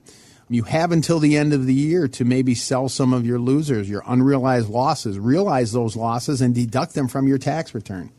[0.52, 3.90] You have until the end of the year to maybe sell some of your losers,
[3.90, 8.12] your unrealized losses, realize those losses and deduct them from your tax return.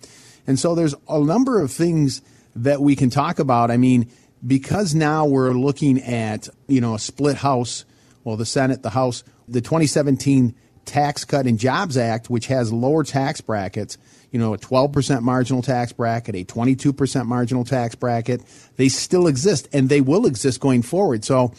[0.47, 2.23] And so there's a number of things
[2.57, 3.71] that we can talk about.
[3.71, 4.11] I mean,
[4.47, 7.85] because now we're looking at, you know, a split house,
[8.25, 10.55] well, the Senate, the House, the 2017
[10.87, 13.99] Tax Cut and Jobs Act, which has lower tax brackets,
[14.31, 18.43] you know, a 12% marginal tax bracket, a 22% marginal tax bracket,
[18.77, 21.25] they still exist and they will exist going forward.
[21.27, 21.53] So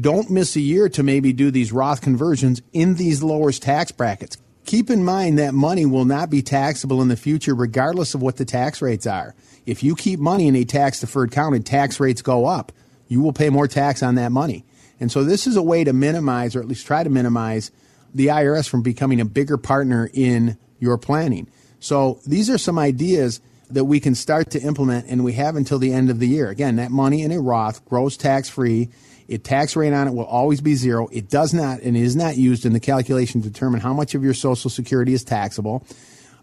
[0.00, 4.36] don't miss a year to maybe do these Roth conversions in these lowest tax brackets.
[4.64, 8.36] Keep in mind that money will not be taxable in the future, regardless of what
[8.36, 9.34] the tax rates are.
[9.64, 12.72] If you keep money in a tax deferred account and tax rates go up,
[13.06, 14.64] you will pay more tax on that money.
[14.98, 17.70] And so this is a way to minimize, or at least try to minimize,
[18.12, 21.48] the IRS from becoming a bigger partner in your planning.
[21.78, 25.78] So these are some ideas that we can start to implement, and we have until
[25.78, 26.48] the end of the year.
[26.48, 28.88] Again, that money in a Roth grows tax free
[29.28, 31.08] it tax rate on it will always be zero.
[31.10, 34.22] It does not and is not used in the calculation to determine how much of
[34.22, 35.84] your Social Security is taxable.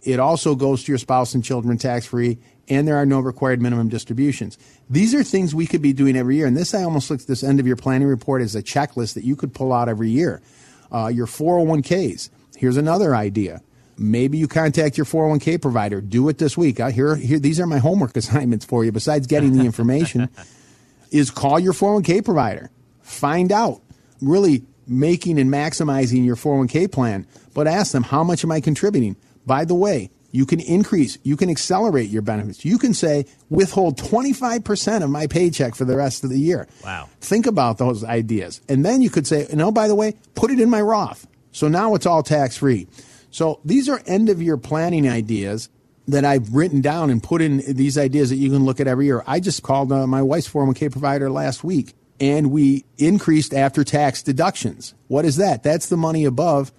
[0.03, 3.61] It also goes to your spouse and children tax free, and there are no required
[3.61, 4.57] minimum distributions.
[4.89, 6.45] These are things we could be doing every year.
[6.45, 9.13] And this, I almost look at this end of your planning report as a checklist
[9.13, 10.41] that you could pull out every year.
[10.91, 12.29] Uh, your 401ks.
[12.57, 13.61] Here's another idea.
[13.97, 16.01] Maybe you contact your 401k provider.
[16.01, 16.79] Do it this week.
[16.79, 18.91] I, here, here, these are my homework assignments for you.
[18.91, 20.29] Besides getting the information,
[21.13, 22.71] is call your 401k provider.
[23.01, 23.81] Find out,
[24.21, 29.15] really making and maximizing your 401k plan, but ask them, how much am I contributing?
[29.45, 32.65] By the way, you can increase, you can accelerate your benefits.
[32.65, 36.67] You can say, withhold 25% of my paycheck for the rest of the year.
[36.83, 37.07] Wow.
[37.21, 38.59] Think about those ideas.
[38.67, 41.27] And then you could say, no, by the way, put it in my Roth.
[41.51, 42.87] So now it's all tax free.
[43.29, 45.69] So these are end of year planning ideas
[46.07, 49.05] that I've written down and put in these ideas that you can look at every
[49.05, 49.23] year.
[49.25, 54.23] I just called uh, my wife's 401k provider last week and we increased after tax
[54.23, 54.93] deductions.
[55.07, 55.63] What is that?
[55.63, 56.71] That's the money above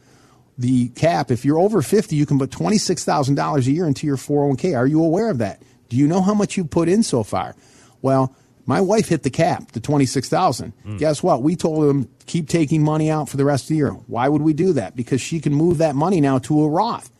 [0.56, 1.30] the cap.
[1.30, 4.76] If you're over 50, you can put $26,000 a year into your 401k.
[4.76, 5.60] Are you aware of that?
[5.88, 7.54] Do you know how much you've put in so far?
[8.00, 8.34] Well,
[8.66, 10.72] my wife hit the cap, the 26,000.
[10.86, 10.98] Mm.
[10.98, 11.42] Guess what?
[11.42, 13.90] We told them keep taking money out for the rest of the year.
[13.90, 14.96] Why would we do that?
[14.96, 17.10] Because she can move that money now to a Roth.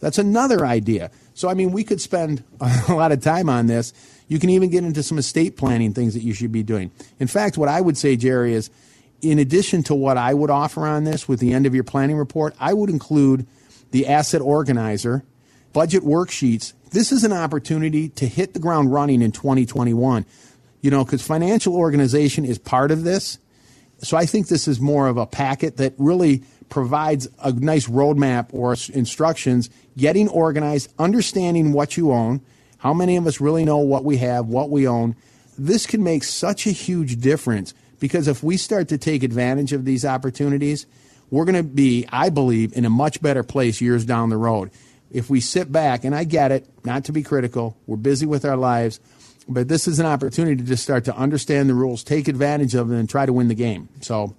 [0.00, 1.10] That's another idea.
[1.34, 2.42] So I mean, we could spend
[2.88, 3.92] a lot of time on this.
[4.28, 6.90] You can even get into some estate planning things that you should be doing.
[7.20, 8.70] In fact, what I would say, Jerry, is
[9.20, 12.16] in addition to what I would offer on this with the end of your planning
[12.16, 13.46] report, I would include
[13.90, 15.24] the asset organizer,
[15.72, 16.72] budget worksheets.
[16.90, 20.24] This is an opportunity to hit the ground running in 2021
[20.84, 23.38] you know, because financial organization is part of this.
[24.00, 28.48] So I think this is more of a packet that really provides a nice roadmap
[28.52, 32.40] or instructions, getting organized, understanding what you own,
[32.78, 35.16] how many of us really know what we have, what we own.
[35.56, 39.84] This can make such a huge difference because if we start to take advantage of
[39.84, 40.86] these opportunities,
[41.30, 44.70] we're going to be, I believe, in a much better place years down the road.
[45.10, 48.44] If we sit back, and I get it, not to be critical, we're busy with
[48.44, 49.00] our lives,
[49.48, 52.88] but this is an opportunity to just start to understand the rules, take advantage of
[52.88, 53.88] them, and try to win the game.
[54.00, 54.34] So,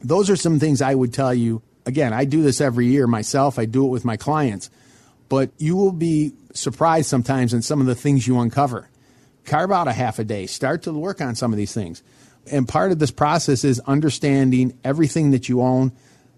[0.00, 1.62] those are some things I would tell you.
[1.86, 4.70] Again, I do this every year myself, I do it with my clients,
[5.28, 8.88] but you will be surprised sometimes in some of the things you uncover.
[9.44, 12.02] Carve out a half a day, start to work on some of these things.
[12.50, 15.92] And part of this process is understanding everything that you own.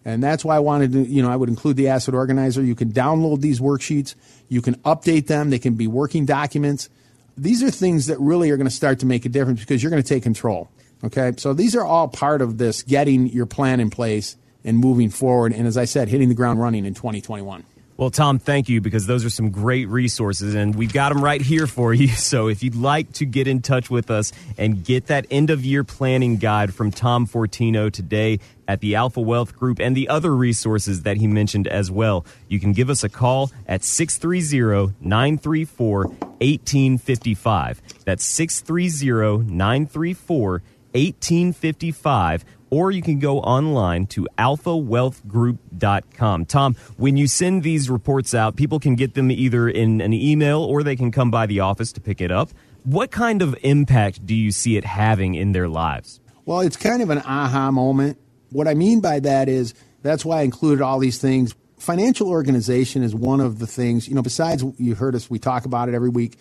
[0.04, 2.62] And that's why I wanted to, you know, I would include the asset organizer.
[2.62, 4.14] You can download these worksheets,
[4.48, 6.88] you can update them, they can be working documents
[7.36, 9.90] these are things that really are going to start to make a difference because you're
[9.90, 10.70] going to take control.
[11.04, 15.10] Okay, so these are all part of this getting your plan in place and moving
[15.10, 15.52] forward.
[15.52, 17.64] And as I said, hitting the ground running in 2021.
[17.96, 21.40] Well, Tom, thank you because those are some great resources and we've got them right
[21.40, 22.08] here for you.
[22.22, 25.64] So if you'd like to get in touch with us and get that end of
[25.64, 30.34] year planning guide from Tom Fortino today at the Alpha Wealth Group and the other
[30.34, 36.04] resources that he mentioned as well, you can give us a call at 630 934
[36.06, 37.82] 1855.
[38.04, 40.62] That's 630 934
[40.94, 46.46] 1855 or you can go online to alphawealthgroup.com.
[46.46, 50.62] Tom, when you send these reports out, people can get them either in an email
[50.62, 52.48] or they can come by the office to pick it up.
[52.84, 56.18] What kind of impact do you see it having in their lives?
[56.46, 58.16] Well, it's kind of an aha moment.
[58.48, 61.54] What I mean by that is that's why I included all these things.
[61.78, 65.66] Financial organization is one of the things, you know, besides you heard us, we talk
[65.66, 66.38] about it every week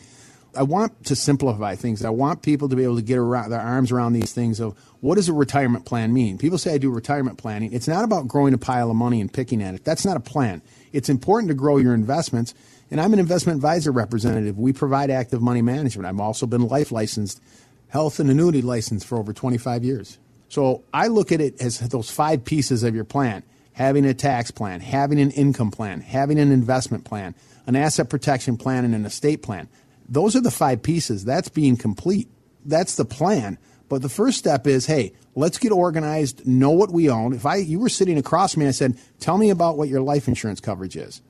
[0.56, 2.04] I want to simplify things.
[2.04, 4.78] I want people to be able to get around, their arms around these things of
[5.00, 6.38] what does a retirement plan mean?
[6.38, 7.72] People say I do retirement planning.
[7.74, 9.84] It's not about growing a pile of money and picking at it.
[9.84, 10.62] That's not a plan.
[10.92, 12.54] It's important to grow your investments.
[12.90, 14.58] And I'm an investment advisor representative.
[14.58, 16.08] We provide active money management.
[16.08, 17.42] I've also been life licensed,
[17.88, 20.18] health and annuity licensed for over 25 years.
[20.50, 24.52] So I look at it as those five pieces of your plan having a tax
[24.52, 27.34] plan, having an income plan, having an investment plan,
[27.66, 29.68] an asset protection plan, and an estate plan.
[30.12, 31.24] Those are the five pieces.
[31.24, 32.30] That's being complete.
[32.66, 33.58] That's the plan.
[33.88, 37.34] But the first step is, hey, let's get organized, know what we own.
[37.34, 40.02] If I you were sitting across me, and I said, tell me about what your
[40.02, 41.22] life insurance coverage is.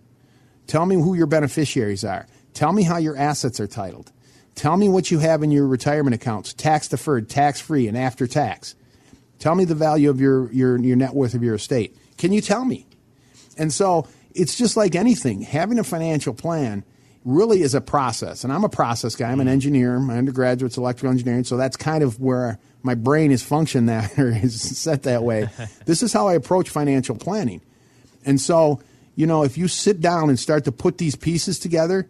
[0.66, 2.26] Tell me who your beneficiaries are.
[2.54, 4.12] Tell me how your assets are titled.
[4.56, 8.28] Tell me what you have in your retirement accounts, tax deferred, tax free, and after
[8.28, 8.76] tax.
[9.40, 11.96] Tell me the value of your, your, your net worth of your estate.
[12.18, 12.86] Can you tell me?
[13.58, 15.42] And so it's just like anything.
[15.42, 16.84] Having a financial plan
[17.24, 18.44] really is a process.
[18.44, 19.32] And I'm a process guy.
[19.32, 19.54] I'm an mm-hmm.
[19.54, 20.00] engineer.
[20.00, 24.30] My undergraduate's electrical engineering, so that's kind of where my brain is functioned that or
[24.30, 25.50] is set that way.
[25.86, 27.62] this is how I approach financial planning.
[28.26, 28.82] And so,
[29.16, 32.10] you know, if you sit down and start to put these pieces together,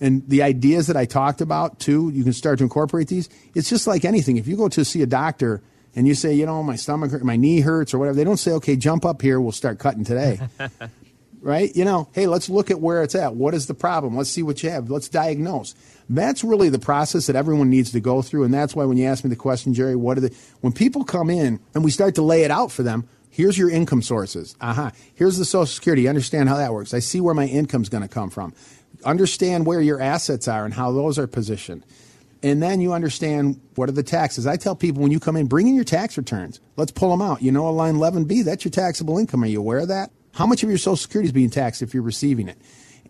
[0.00, 3.28] and the ideas that I talked about too, you can start to incorporate these.
[3.54, 4.36] It's just like anything.
[4.36, 5.62] If you go to see a doctor
[5.94, 8.38] and you say, you know, my stomach hurts, my knee hurts, or whatever, they don't
[8.38, 10.40] say, okay, jump up here, we'll start cutting today.
[11.42, 11.74] right?
[11.74, 13.34] You know, hey, let's look at where it's at.
[13.34, 14.16] What is the problem?
[14.16, 14.88] Let's see what you have.
[14.88, 15.74] Let's diagnose.
[16.08, 18.44] That's really the process that everyone needs to go through.
[18.44, 21.04] And that's why when you ask me the question, Jerry, what are the, when people
[21.04, 24.56] come in and we start to lay it out for them, here's your income sources.
[24.60, 24.70] Aha.
[24.70, 24.90] Uh-huh.
[25.14, 26.08] Here's the Social Security.
[26.08, 26.94] Understand how that works.
[26.94, 28.54] I see where my income's going to come from.
[29.04, 31.84] Understand where your assets are and how those are positioned.
[32.44, 34.46] And then you understand what are the taxes.
[34.46, 36.60] I tell people when you come in, bring in your tax returns.
[36.76, 37.40] Let's pull them out.
[37.40, 39.44] You know, a line 11B, that's your taxable income.
[39.44, 40.10] Are you aware of that?
[40.32, 42.58] How much of your Social Security is being taxed if you're receiving it?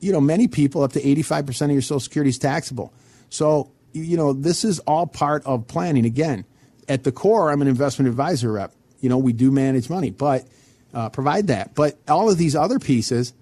[0.01, 2.93] You know, many people, up to 85% of your Social Security is taxable.
[3.31, 6.05] So, you know, this is all part of planning.
[6.05, 6.45] Again,
[6.89, 8.75] at the core, I'm an investment advisor rep.
[9.01, 10.47] You know, we do manage money, but
[10.93, 11.75] uh, provide that.
[11.75, 13.33] But all of these other pieces,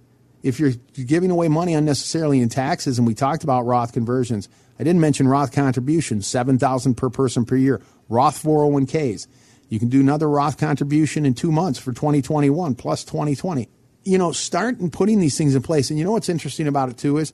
[0.42, 0.72] if you're
[1.06, 5.28] giving away money unnecessarily in taxes, and we talked about Roth conversions, I didn't mention
[5.28, 9.26] Roth contributions, 7000 per person per year, Roth 401ks.
[9.70, 13.68] You can do another Roth contribution in two months for 2021 plus 2020.
[14.02, 15.90] You know, start and putting these things in place.
[15.90, 17.32] And you know what's interesting about it too is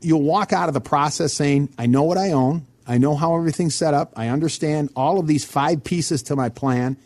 [0.00, 2.66] you'll walk out of the process saying, I know what I own.
[2.86, 4.12] I know how everything's set up.
[4.16, 6.98] I understand all of these five pieces to my plan.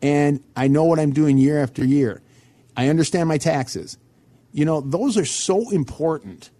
[0.00, 2.22] And I know what I'm doing year after year.
[2.76, 3.98] I understand my taxes.
[4.52, 6.50] You know, those are so important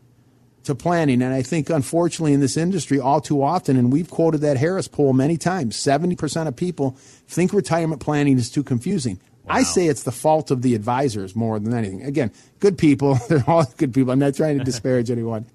[0.64, 1.22] to planning.
[1.22, 4.88] And I think, unfortunately, in this industry, all too often, and we've quoted that Harris
[4.88, 6.96] poll many times 70% of people
[7.26, 9.20] think retirement planning is too confusing.
[9.44, 9.56] Wow.
[9.56, 12.02] I say it's the fault of the advisors more than anything.
[12.02, 14.12] Again, good people, they're all good people.
[14.12, 15.46] I'm not trying to disparage anyone,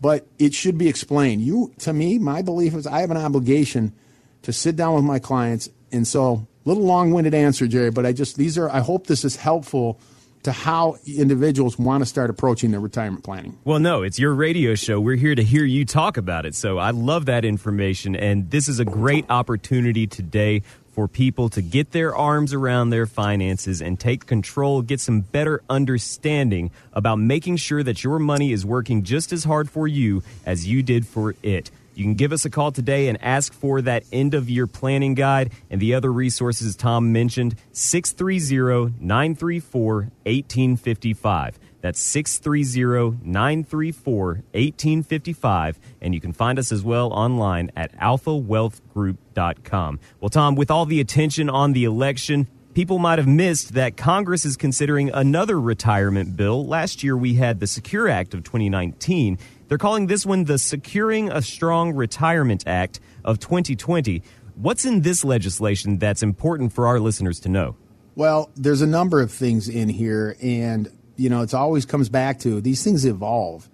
[0.00, 1.42] but it should be explained.
[1.42, 3.94] You, to me, my belief is I have an obligation
[4.42, 5.70] to sit down with my clients.
[5.92, 9.24] And so, little long winded answer, Jerry, but I just, these are, I hope this
[9.24, 9.98] is helpful
[10.42, 13.58] to how individuals want to start approaching their retirement planning.
[13.64, 15.00] Well, no, it's your radio show.
[15.00, 16.54] We're here to hear you talk about it.
[16.54, 18.16] So I love that information.
[18.16, 20.62] And this is a great opportunity today
[20.92, 25.62] for people to get their arms around their finances and take control, get some better
[25.70, 30.66] understanding about making sure that your money is working just as hard for you as
[30.66, 31.70] you did for it.
[31.94, 35.14] You can give us a call today and ask for that end of year planning
[35.14, 37.56] guide and the other resources Tom mentioned.
[37.72, 41.58] 630 934 1855.
[41.80, 45.78] That's 630 934 1855.
[46.00, 50.00] And you can find us as well online at alphawealthgroup.com.
[50.20, 54.44] Well, Tom, with all the attention on the election, people might have missed that Congress
[54.44, 56.66] is considering another retirement bill.
[56.66, 59.38] Last year, we had the Secure Act of 2019.
[59.70, 64.20] They're calling this one the Securing a Strong Retirement Act of 2020.
[64.56, 67.76] What's in this legislation that's important for our listeners to know?
[68.16, 72.40] Well, there's a number of things in here, and you know, it always comes back
[72.40, 73.68] to these things evolve,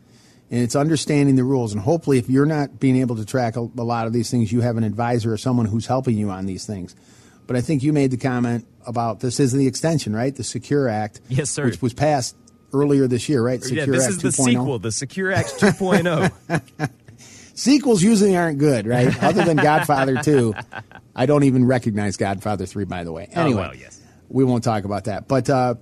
[0.51, 1.73] and it's understanding the rules.
[1.73, 4.53] And hopefully, if you're not being able to track a, a lot of these things,
[4.53, 6.95] you have an advisor or someone who's helping you on these things.
[7.47, 10.37] But I think you made the comment about this is the extension, right?
[10.37, 12.37] The Secure Act, yes, sir, which was passed
[12.77, 13.63] earlier this year, right?
[13.63, 14.45] Secure yeah, this Act is the 2.0.
[14.45, 16.91] sequel, the Secure Act 2.0.
[17.55, 19.23] Sequels usually aren't good, right?
[19.23, 20.55] Other than Godfather 2.
[21.15, 23.31] I don't even recognize Godfather 3, by the way.
[23.35, 23.99] Oh, anyway, oh, well, yes.
[24.29, 25.27] we won't talk about that.
[25.27, 25.77] But uh,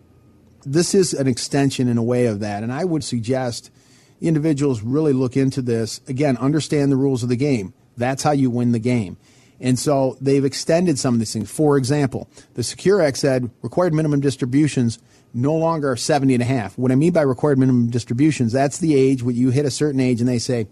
[0.64, 2.62] this is an extension in a way of that.
[2.62, 3.72] And I would suggest
[4.20, 6.00] individuals really look into this.
[6.06, 7.74] Again, understand the rules of the game.
[7.96, 9.16] That's how you win the game.
[9.64, 11.50] And so they've extended some of these things.
[11.50, 15.00] For example, the Secure Act said required minimum distributions–
[15.34, 16.78] no longer are 70 and a half.
[16.78, 20.00] What I mean by required minimum distributions, that's the age when you hit a certain
[20.00, 20.68] age and they say,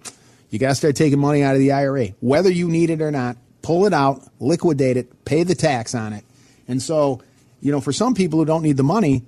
[0.50, 2.08] you got to start taking money out of the IRA.
[2.20, 6.12] Whether you need it or not, pull it out, liquidate it, pay the tax on
[6.12, 6.24] it.
[6.68, 7.20] And so,
[7.60, 9.24] you know, for some people who don't need the money,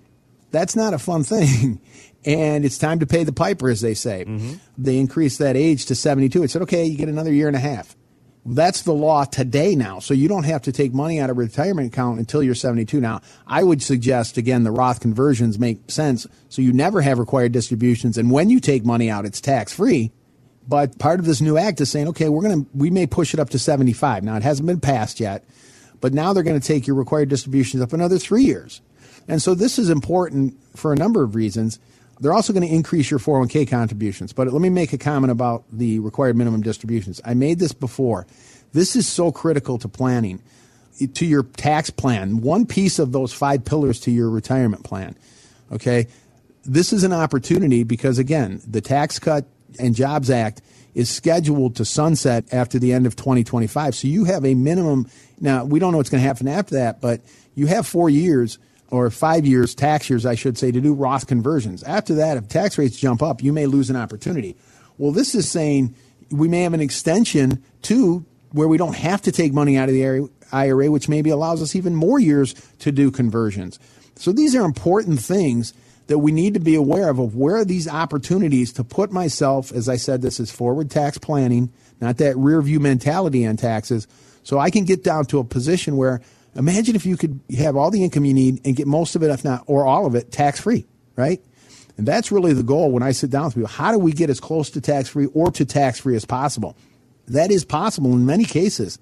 [0.53, 1.81] that's not a fun thing.
[2.25, 4.25] and it's time to pay the piper, as they say.
[4.25, 4.55] Mm-hmm.
[4.79, 6.45] They increased that age to 72.
[6.45, 7.97] It said, okay, you get another year and a half.
[8.47, 10.01] That's the law today now.
[10.01, 13.01] So you don't have to take money out of a retirement account until you're 72.
[13.01, 16.27] Now, I would suggest, again, the Roth conversions make sense.
[16.51, 18.19] So you never have required distributions.
[18.19, 20.13] And when you take money out, it's tax free.
[20.69, 23.33] But part of this new act is saying, okay, we're going to, we may push
[23.35, 24.25] it up to 75.
[24.25, 25.45] Now, it hasn't been passed yet,
[26.01, 28.81] but now they're going to take your required distributions up another three years.
[29.27, 31.79] And so this is important for a number of reasons.
[32.21, 34.33] They're also going to increase your 401k contributions.
[34.33, 37.21] But let me make a comment about the required minimum distributions.
[37.25, 38.27] I made this before.
[38.73, 40.43] This is so critical to planning,
[41.15, 42.41] to your tax plan.
[42.41, 45.17] One piece of those five pillars to your retirement plan.
[45.73, 46.09] Okay.
[46.65, 49.45] This is an opportunity because, again, the Tax Cut
[49.79, 50.63] and Jobs Act
[50.95, 53.95] is scheduled to sunset after the end of 2025.
[53.95, 55.09] So you have a minimum.
[55.41, 57.21] Now, we don't know what's going to happen after that, but
[57.55, 58.59] you have four years
[58.91, 61.83] or five years, tax years, I should say, to do Roth conversions.
[61.83, 64.57] After that, if tax rates jump up, you may lose an opportunity.
[64.99, 65.95] Well, this is saying
[66.31, 69.95] we may have an extension to where we don't have to take money out of
[69.95, 73.79] the IRA, which maybe allows us even more years to do conversions.
[74.17, 75.75] So these are important things
[76.07, 79.73] that we need to be aware of, of where are these opportunities to put myself,
[79.73, 84.07] as I said, this is forward tax planning, not that rear view mentality on taxes.
[84.43, 86.21] So I can get down to a position where
[86.57, 89.31] Imagine if you could have all the income you need and get most of it,
[89.31, 90.87] if not, or all of it, tax free,
[91.17, 91.43] right?
[91.97, 93.69] And that's really the goal when I sit down with people.
[93.69, 96.77] How do we get as close to tax free or to tax free as possible?
[97.27, 98.99] That is possible in many cases.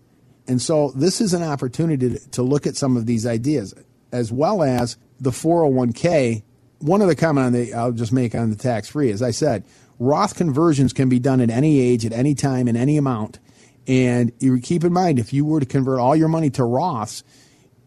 [0.47, 3.75] And so this is an opportunity to, look at some of these ideas,
[4.11, 6.43] as well as the 401k.
[6.79, 9.11] One other comment the, I'll just make on the tax free.
[9.11, 9.65] As I said,
[9.99, 13.39] Roth conversions can be done at any age, at any time, in any amount.
[13.87, 17.23] And you keep in mind, if you were to convert all your money to Roths,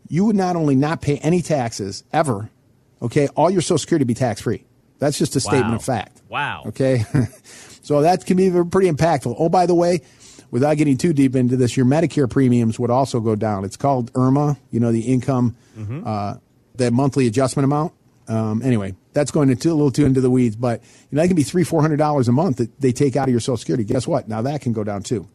[0.07, 2.49] you would not only not pay any taxes ever,
[3.01, 4.63] okay, all your Social Security would be tax free.
[4.99, 5.75] That's just a statement Wow.
[5.75, 6.21] of fact.
[6.29, 6.63] Wow.
[6.67, 7.03] Okay.
[7.81, 9.35] so that can be pretty impactful.
[9.37, 10.01] Oh, by the way,
[10.51, 13.65] without getting too deep into this, your Medicare premiums would also go down.
[13.65, 15.55] It's called IRMAA, you know, the income,
[16.05, 16.35] uh,
[16.75, 17.93] that monthly adjustment amount.
[18.27, 20.81] Um, anyway, that's going into a little too into the weeds, but
[21.11, 23.27] you know, that can be three, four hundred dollars a month that they take out
[23.27, 23.83] of your Social Security.
[23.83, 24.27] Guess what?
[24.27, 25.27] Now that can go down too.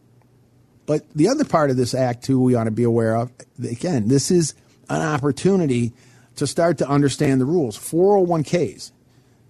[0.87, 3.31] But the other part of this act, too, we ought to be aware of.
[3.63, 4.55] Again, this is
[4.95, 5.93] an opportunity
[6.35, 7.77] to start to understand the rules.
[7.77, 8.91] 401ks.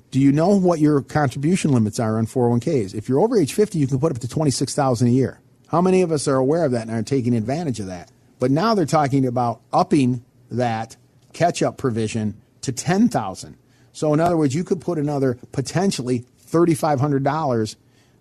[0.09, 2.93] Do you know what your contribution limits are on 401ks?
[2.93, 5.39] If you're over age 50, you can put up to 26000 a year.
[5.67, 8.11] How many of us are aware of that and are taking advantage of that?
[8.39, 10.97] But now they're talking about upping that
[11.31, 13.57] catch up provision to 10000
[13.93, 17.75] So, in other words, you could put another potentially $3,500,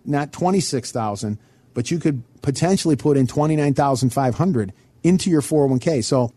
[0.05, 1.37] not 26000
[1.73, 6.03] but you could potentially put in 29500 into your 401k.
[6.03, 6.33] So,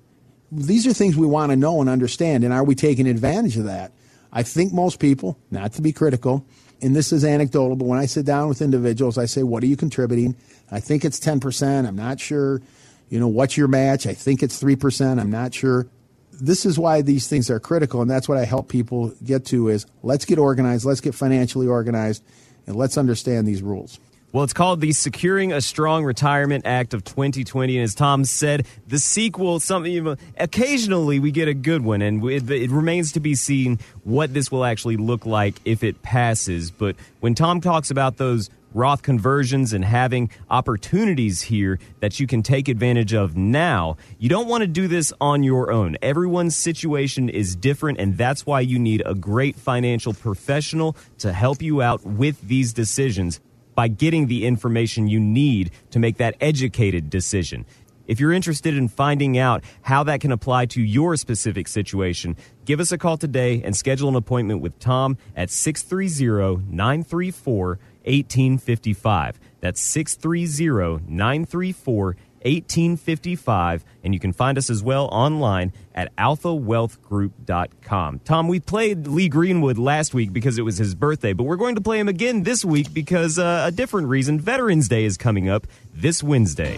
[0.54, 2.44] these are things we want to know and understand.
[2.44, 3.92] And are we taking advantage of that?
[4.32, 6.44] I think most people, not to be critical,
[6.82, 9.66] and this is anecdotal, but when I sit down with individuals, I say, What are
[9.66, 10.36] you contributing?
[10.70, 11.86] I think it's 10%.
[11.86, 12.60] I'm not sure.
[13.08, 14.06] You know, what's your match?
[14.06, 15.20] I think it's 3%.
[15.20, 15.86] I'm not sure.
[16.32, 18.02] This is why these things are critical.
[18.02, 21.68] And that's what I help people get to is let's get organized, let's get financially
[21.68, 22.24] organized,
[22.66, 24.00] and let's understand these rules.
[24.34, 28.66] Well, it's called the Securing a Strong Retirement Act of 2020, and as Tom said,
[28.88, 29.60] the sequel.
[29.60, 34.34] Something occasionally we get a good one, and it, it remains to be seen what
[34.34, 36.72] this will actually look like if it passes.
[36.72, 42.42] But when Tom talks about those Roth conversions and having opportunities here that you can
[42.42, 43.98] take advantage of now.
[44.18, 45.96] You don't want to do this on your own.
[46.02, 51.62] Everyone's situation is different, and that's why you need a great financial professional to help
[51.62, 53.38] you out with these decisions
[53.74, 57.66] by getting the information you need to make that educated decision.
[58.06, 62.78] If you're interested in finding out how that can apply to your specific situation, give
[62.78, 69.40] us a call today and schedule an appointment with Tom at 630 934 1855.
[69.60, 73.84] That's 630 934 1855.
[74.02, 78.20] And you can find us as well online at alphawealthgroup.com.
[78.20, 81.74] Tom, we played Lee Greenwood last week because it was his birthday, but we're going
[81.74, 84.40] to play him again this week because uh, a different reason.
[84.40, 86.76] Veterans Day is coming up this Wednesday.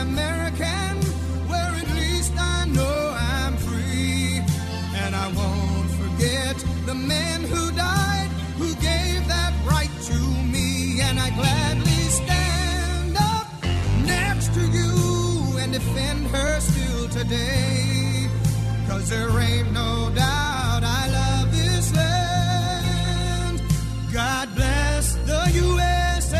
[0.00, 0.79] American
[17.30, 18.26] today.
[18.88, 23.62] Cause there ain't no doubt I love this land.
[24.12, 26.38] God bless the USA.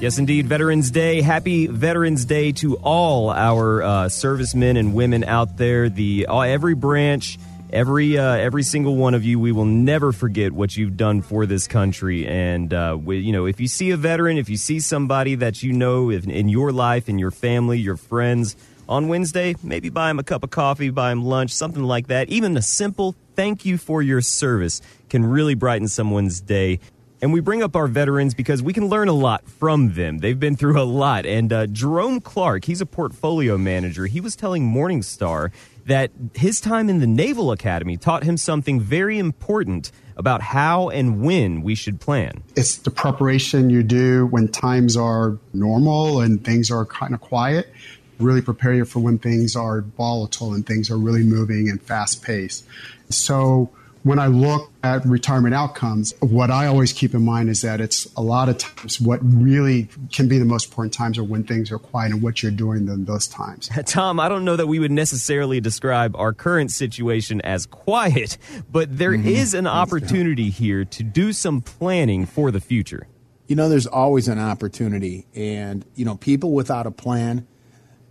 [0.00, 0.46] Yes, indeed.
[0.46, 1.20] Veterans Day.
[1.20, 5.88] Happy Veterans Day to all our uh, servicemen and women out there.
[5.88, 7.38] The uh, every branch,
[7.72, 9.38] every uh, every single one of you.
[9.38, 12.26] We will never forget what you've done for this country.
[12.26, 15.62] And uh, we, you know, if you see a veteran, if you see somebody that
[15.62, 18.56] you know in, in your life, in your family, your friends.
[18.90, 22.28] On Wednesday, maybe buy him a cup of coffee, buy him lunch, something like that.
[22.28, 26.80] Even a simple thank you for your service can really brighten someone's day.
[27.22, 30.18] And we bring up our veterans because we can learn a lot from them.
[30.18, 31.24] They've been through a lot.
[31.24, 34.06] And uh, Jerome Clark, he's a portfolio manager.
[34.06, 35.52] He was telling Morningstar
[35.86, 41.22] that his time in the Naval Academy taught him something very important about how and
[41.22, 42.42] when we should plan.
[42.56, 47.72] It's the preparation you do when times are normal and things are kind of quiet.
[48.20, 52.22] Really prepare you for when things are volatile and things are really moving and fast
[52.22, 52.64] paced.
[53.08, 53.70] So
[54.02, 58.06] when I look at retirement outcomes, what I always keep in mind is that it's
[58.16, 61.70] a lot of times what really can be the most important times are when things
[61.70, 63.68] are quiet and what you're doing in those times.
[63.86, 68.38] Tom, I don't know that we would necessarily describe our current situation as quiet,
[68.70, 69.28] but there mm-hmm.
[69.28, 73.06] is an opportunity here to do some planning for the future.
[73.48, 77.48] You know, there's always an opportunity, and you know, people without a plan,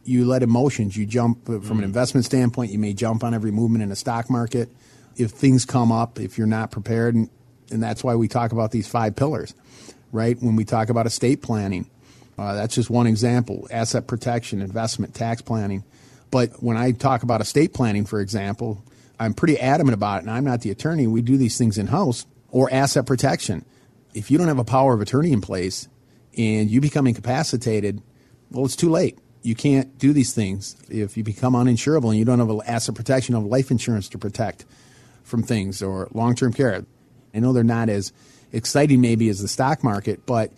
[0.09, 0.97] you let emotions.
[0.97, 2.71] You jump from an investment standpoint.
[2.71, 4.69] You may jump on every movement in the stock market.
[5.15, 7.29] If things come up, if you're not prepared, and,
[7.69, 9.53] and that's why we talk about these five pillars,
[10.11, 10.35] right?
[10.41, 11.87] When we talk about estate planning,
[12.39, 13.67] uh, that's just one example.
[13.69, 15.83] Asset protection, investment, tax planning.
[16.31, 18.83] But when I talk about estate planning, for example,
[19.19, 21.05] I'm pretty adamant about it, and I'm not the attorney.
[21.05, 23.63] We do these things in house or asset protection.
[24.15, 25.87] If you don't have a power of attorney in place
[26.35, 28.01] and you become incapacitated,
[28.49, 29.19] well, it's too late.
[29.41, 32.95] You can't do these things if you become uninsurable and you don't have an asset
[32.95, 34.65] protection of life insurance to protect
[35.23, 36.85] from things or long term care.
[37.33, 38.11] I know they're not as
[38.51, 40.51] exciting maybe as the stock market, but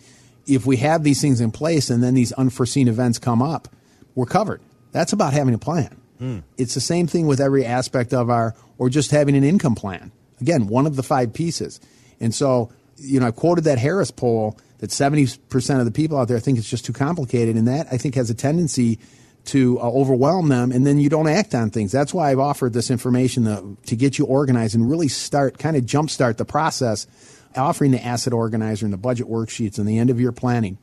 [0.46, 3.68] if we have these things in place and then these unforeseen events come up,
[4.14, 4.60] we're covered.
[4.90, 5.96] That's about having a plan.
[6.18, 6.38] Hmm.
[6.58, 10.12] It's the same thing with every aspect of our or just having an income plan.
[10.40, 11.80] Again, one of the five pieces.
[12.20, 16.26] And so, you know, I quoted that Harris poll that 70% of the people out
[16.26, 17.54] there think it's just too complicated.
[17.54, 18.98] And that I think has a tendency
[19.44, 21.92] to uh, overwhelm them and then you don't act on things.
[21.92, 25.76] That's why I've offered this information to, to get you organized and really start, kind
[25.76, 27.06] of jumpstart the process,
[27.54, 30.78] offering the asset organizer and the budget worksheets and the end of year planning.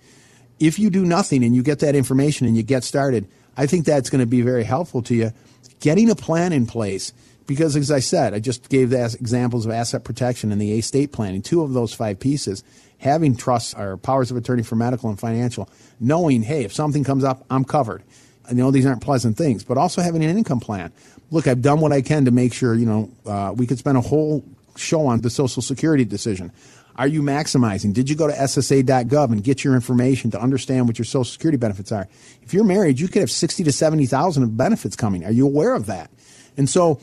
[0.61, 3.27] If you do nothing and you get that information and you get started,
[3.57, 5.33] I think that's going to be very helpful to you.
[5.81, 7.11] Getting a plan in place
[7.49, 11.11] because as I said, I just gave the examples of asset protection and the estate
[11.11, 12.63] planning, two of those five pieces.
[12.99, 15.67] Having trusts or powers of attorney for medical and financial,
[15.99, 18.03] knowing, hey, if something comes up, I'm covered.
[18.47, 20.91] I know these aren't pleasant things, but also having an income plan.
[21.31, 23.97] Look, I've done what I can to make sure, you know, uh, we could spend
[23.97, 24.43] a whole
[24.75, 26.51] show on the Social Security decision.
[26.97, 27.93] Are you maximizing?
[27.93, 31.57] Did you go to SSA.gov and get your information to understand what your Social Security
[31.57, 32.07] benefits are?
[32.43, 35.25] If you're married, you could have sixty to seventy thousand of benefits coming.
[35.25, 36.11] Are you aware of that?
[36.57, 36.99] And so,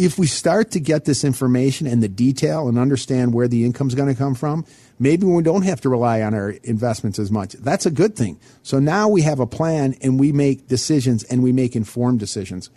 [0.00, 3.86] if we start to get this information and the detail and understand where the income
[3.86, 4.64] is going to come from,
[4.98, 7.52] maybe we don't have to rely on our investments as much.
[7.52, 8.40] That's a good thing.
[8.62, 12.70] So now we have a plan and we make decisions and we make informed decisions.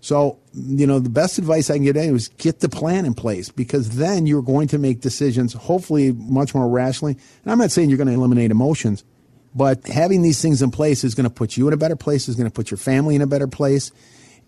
[0.00, 3.12] So, you know, the best advice I can get anyone is get the plan in
[3.12, 7.18] place because then you're going to make decisions, hopefully much more rationally.
[7.42, 9.04] And I'm not saying you're going to eliminate emotions,
[9.54, 12.26] but having these things in place is going to put you in a better place,
[12.26, 13.92] is going to put your family in a better place.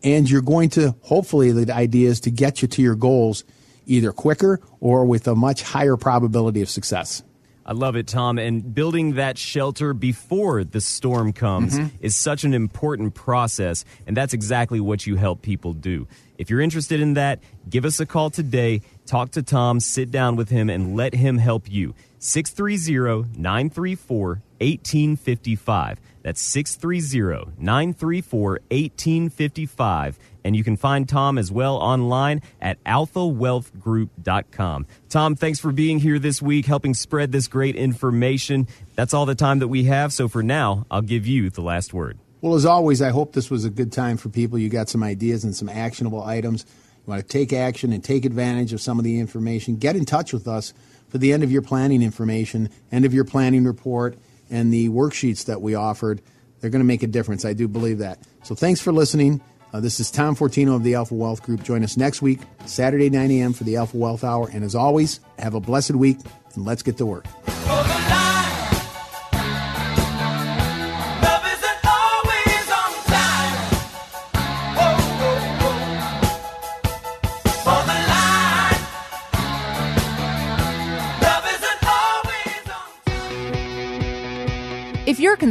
[0.05, 3.44] And you're going to, hopefully, the idea is to get you to your goals
[3.86, 7.22] either quicker or with a much higher probability of success.
[7.64, 8.38] I love it, Tom.
[8.38, 11.96] And building that shelter before the storm comes mm-hmm.
[12.00, 13.84] is such an important process.
[14.07, 16.09] And that's exactly what you help people do.
[16.38, 18.82] If you're interested in that, give us a call today.
[19.07, 21.94] Talk to Tom, sit down with him, and let him help you.
[22.18, 24.28] 630 934
[24.59, 26.00] 1855.
[26.23, 34.87] That's 630 934 1855 and you can find Tom as well online at alphawealthgroup.com.
[35.09, 38.68] Tom, thanks for being here this week, helping spread this great information.
[38.95, 40.12] That's all the time that we have.
[40.12, 42.18] So for now, I'll give you the last word.
[42.41, 44.59] Well, as always, I hope this was a good time for people.
[44.59, 46.66] You got some ideas and some actionable items.
[47.07, 49.77] You want to take action and take advantage of some of the information.
[49.77, 50.75] Get in touch with us
[51.09, 54.18] for the end of your planning information, end of your planning report,
[54.53, 56.22] and the worksheets that we offered.
[56.61, 57.44] They're going to make a difference.
[57.44, 58.20] I do believe that.
[58.44, 59.40] So thanks for listening.
[59.72, 61.64] Uh, this is Tom Fortino of the Alpha Wealth Group.
[61.64, 63.53] Join us next week, Saturday, 9 a.m.
[63.55, 64.48] for the Alpha Wealth Hour.
[64.53, 66.18] And as always, have a blessed week
[66.55, 67.26] and let's get to work.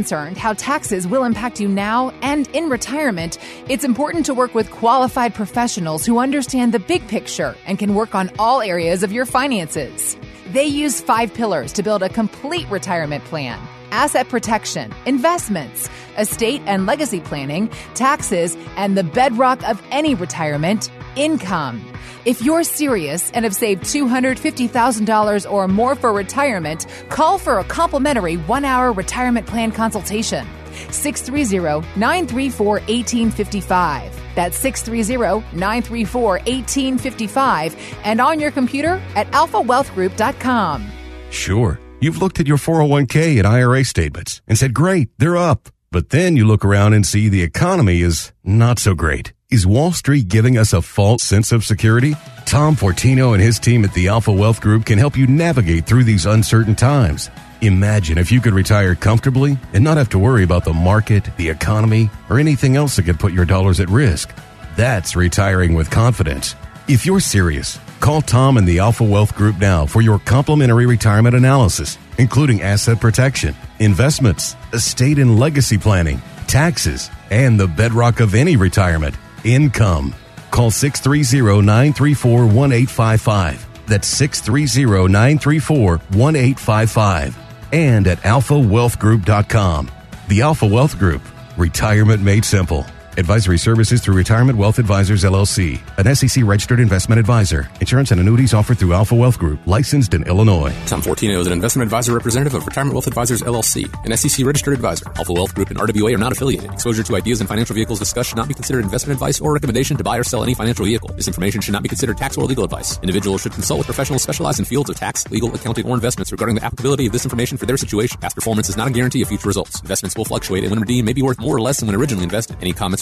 [0.02, 3.38] Concerned how taxes will impact you now and in retirement,
[3.68, 8.12] it's important to work with qualified professionals who understand the big picture and can work
[8.12, 10.16] on all areas of your finances.
[10.52, 13.60] They use five pillars to build a complete retirement plan
[13.92, 15.88] asset protection, investments,
[16.18, 21.84] estate and legacy planning, taxes, and the bedrock of any retirement income.
[22.24, 28.36] If you're serious and have saved $250,000 or more for retirement, call for a complimentary
[28.36, 30.46] one hour retirement plan consultation.
[30.90, 34.22] 630 934 1855.
[34.34, 40.86] That's 630 934 1855 and on your computer at alphawealthgroup.com.
[41.30, 45.68] Sure, you've looked at your 401k and IRA statements and said, great, they're up.
[45.90, 49.32] But then you look around and see the economy is not so great.
[49.50, 52.14] Is Wall Street giving us a false sense of security?
[52.46, 56.04] Tom Fortino and his team at the Alpha Wealth Group can help you navigate through
[56.04, 57.30] these uncertain times.
[57.60, 61.50] Imagine if you could retire comfortably and not have to worry about the market, the
[61.50, 64.34] economy, or anything else that could put your dollars at risk.
[64.74, 66.56] That's retiring with confidence.
[66.88, 71.36] If you're serious, call Tom and the Alpha Wealth Group now for your complimentary retirement
[71.36, 78.56] analysis, including asset protection, investments, estate and legacy planning, taxes, and the bedrock of any
[78.56, 80.14] retirement income.
[80.50, 83.86] Call 630 934 1855.
[83.86, 87.38] That's 630 934 1855.
[87.72, 89.90] And at alphawealthgroup.com.
[90.28, 91.22] The Alpha Wealth Group.
[91.56, 92.84] Retirement made simple.
[93.18, 97.68] Advisory services through Retirement Wealth Advisors LLC, an SEC registered investment advisor.
[97.78, 100.74] Insurance and annuities offered through Alpha Wealth Group, licensed in Illinois.
[100.86, 104.72] Tom Fortino is an investment advisor representative of Retirement Wealth Advisors LLC, an SEC registered
[104.72, 105.04] advisor.
[105.16, 106.72] Alpha Wealth Group and RWA are not affiliated.
[106.72, 109.98] Exposure to ideas and financial vehicles discussed should not be considered investment advice or recommendation
[109.98, 111.10] to buy or sell any financial vehicle.
[111.12, 112.98] This information should not be considered tax or legal advice.
[113.02, 116.54] Individuals should consult with professionals specialized in fields of tax, legal, accounting, or investments regarding
[116.54, 118.18] the applicability of this information for their situation.
[118.22, 119.82] Past performance is not a guarantee of future results.
[119.82, 122.24] Investments will fluctuate and when redeemed may be worth more or less than when originally
[122.24, 122.56] invested.
[122.62, 123.01] Any comments